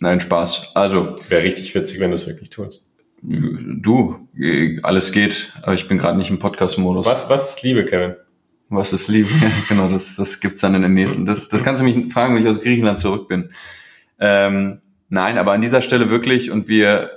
[0.01, 0.75] Nein, Spaß.
[0.75, 2.83] Also, Wäre richtig witzig, wenn du es wirklich tust.
[3.21, 7.05] du, äh, alles geht, aber ich bin gerade nicht im Podcast-Modus.
[7.05, 8.15] Was, was ist Liebe, Kevin?
[8.71, 9.29] Was ist Liebe?
[9.43, 11.27] Ja, genau, das, das gibt's dann in den nächsten.
[11.27, 13.49] Das, das kannst du mich fragen, wenn ich aus Griechenland zurück bin.
[14.19, 14.81] Ähm,
[15.11, 17.11] nein, aber an dieser Stelle wirklich und wir,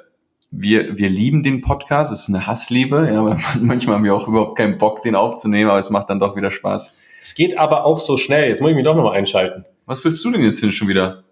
[0.52, 2.12] wir, wir lieben den Podcast.
[2.12, 3.10] Es ist eine Hassliebe.
[3.12, 6.36] Ja, manchmal haben wir auch überhaupt keinen Bock, den aufzunehmen, aber es macht dann doch
[6.36, 6.98] wieder Spaß.
[7.22, 8.50] Es geht aber auch so schnell.
[8.50, 9.66] Jetzt muss ich mich doch nochmal einschalten.
[9.86, 11.24] Was willst du denn jetzt hin schon wieder?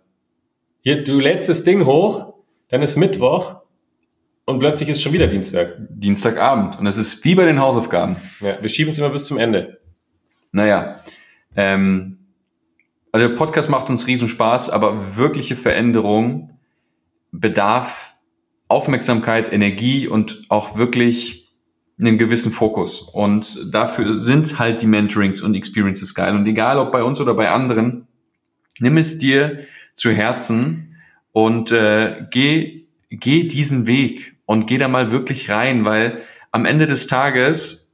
[0.82, 2.34] Hier, du lädst das Ding hoch,
[2.70, 3.62] dann ist Mittwoch
[4.46, 5.76] und plötzlich ist schon wieder Dienstag.
[5.90, 6.80] Dienstagabend.
[6.80, 8.16] Und es ist wie bei den Hausaufgaben.
[8.40, 9.80] Ja, wir schieben es immer bis zum Ende.
[10.52, 10.96] Naja,
[11.56, 12.20] ähm,
[13.12, 16.58] also der Podcast macht uns riesen Spaß, aber wirkliche Veränderung
[17.32, 18.16] bedarf
[18.70, 21.50] Aufmerksamkeit, Energie und auch wirklich
[22.00, 23.02] einen gewissen Fokus.
[23.02, 26.36] Und dafür sind halt die Mentorings und Experiences geil.
[26.36, 28.08] Und egal ob bei uns oder bei anderen,
[28.80, 30.96] nimm es dir zu Herzen
[31.34, 36.88] und äh, geh, geh diesen Weg und geh da mal wirklich rein, weil am Ende
[36.88, 37.94] des Tages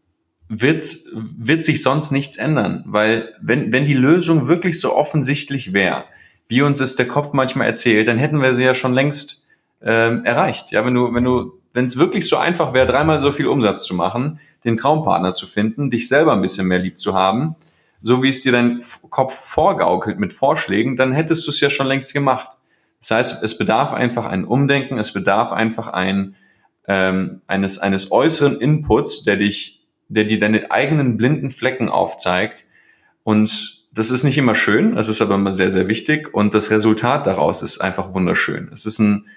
[0.50, 2.84] wird's, wird sich sonst nichts ändern.
[2.86, 6.04] Weil wenn, wenn die Lösung wirklich so offensichtlich wäre,
[6.48, 9.45] wie uns es der Kopf manchmal erzählt, dann hätten wir sie ja schon längst
[9.86, 10.72] ähm, erreicht.
[10.72, 13.86] Ja, wenn du, wenn du, wenn es wirklich so einfach wäre, dreimal so viel Umsatz
[13.86, 17.56] zu machen, den Traumpartner zu finden, dich selber ein bisschen mehr lieb zu haben,
[18.02, 21.88] so wie es dir dein Kopf vorgaukelt mit Vorschlägen, dann hättest du es ja schon
[21.88, 22.58] längst gemacht.
[23.00, 26.36] Das heißt, es bedarf einfach ein Umdenken, es bedarf einfach ein,
[26.88, 32.66] ähm, eines, eines äußeren Inputs, der dich, der dir deine eigenen blinden Flecken aufzeigt.
[33.24, 36.34] Und das ist nicht immer schön, es ist aber immer sehr, sehr wichtig.
[36.34, 38.70] Und das Resultat daraus ist einfach wunderschön.
[38.74, 39.28] Es ist ein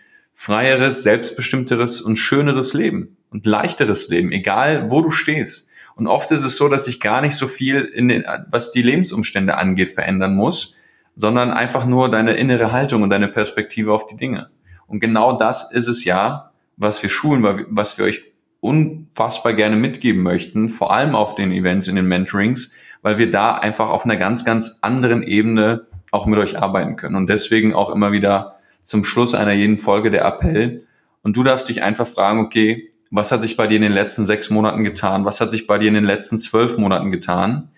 [0.40, 5.68] freieres, selbstbestimmteres und schöneres Leben und leichteres Leben, egal wo du stehst.
[5.96, 8.82] Und oft ist es so, dass sich gar nicht so viel in den, was die
[8.82, 10.76] Lebensumstände angeht, verändern muss,
[11.16, 14.48] sondern einfach nur deine innere Haltung und deine Perspektive auf die Dinge.
[14.86, 18.22] Und genau das ist es ja, was wir schulen, was wir euch
[18.60, 22.72] unfassbar gerne mitgeben möchten, vor allem auf den Events, in den Mentorings,
[23.02, 27.16] weil wir da einfach auf einer ganz, ganz anderen Ebene auch mit euch arbeiten können.
[27.16, 28.57] Und deswegen auch immer wieder
[28.88, 30.86] zum Schluss einer jeden Folge der Appell.
[31.22, 34.24] Und du darfst dich einfach fragen, okay, was hat sich bei dir in den letzten
[34.24, 35.26] sechs Monaten getan?
[35.26, 37.68] Was hat sich bei dir in den letzten zwölf Monaten getan?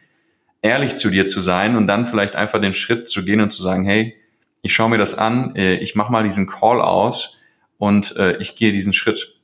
[0.63, 3.61] Ehrlich zu dir zu sein und dann vielleicht einfach den Schritt zu gehen und zu
[3.61, 4.15] sagen, hey,
[4.63, 7.39] ich schaue mir das an, äh, ich mache mal diesen Call aus
[7.79, 9.41] und äh, ich gehe diesen Schritt.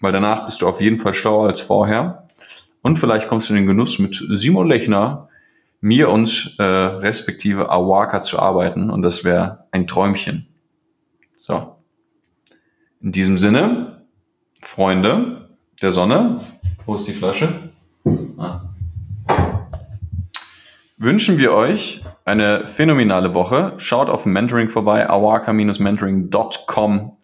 [0.00, 2.26] Weil danach bist du auf jeden Fall schlauer als vorher.
[2.80, 5.28] Und vielleicht kommst du in den Genuss mit Simon Lechner,
[5.82, 8.88] mir und äh, respektive Awaka zu arbeiten.
[8.88, 10.48] Und das wäre ein Träumchen.
[11.48, 11.76] So.
[13.00, 14.02] In diesem Sinne,
[14.60, 15.48] Freunde
[15.80, 16.42] der Sonne,
[16.84, 17.70] wo ist die Flasche?
[18.36, 18.66] Ah.
[20.98, 23.72] Wünschen wir euch eine phänomenale Woche.
[23.78, 27.16] Schaut auf Mentoring vorbei, awaka-mentoring.com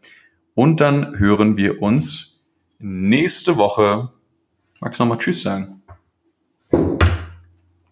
[0.54, 2.40] und dann hören wir uns
[2.78, 4.08] nächste Woche.
[4.80, 5.82] Magst du nochmal Tschüss sagen?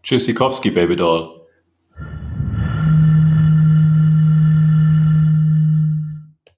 [0.03, 1.42] Tschüssikowski, Baby Doll.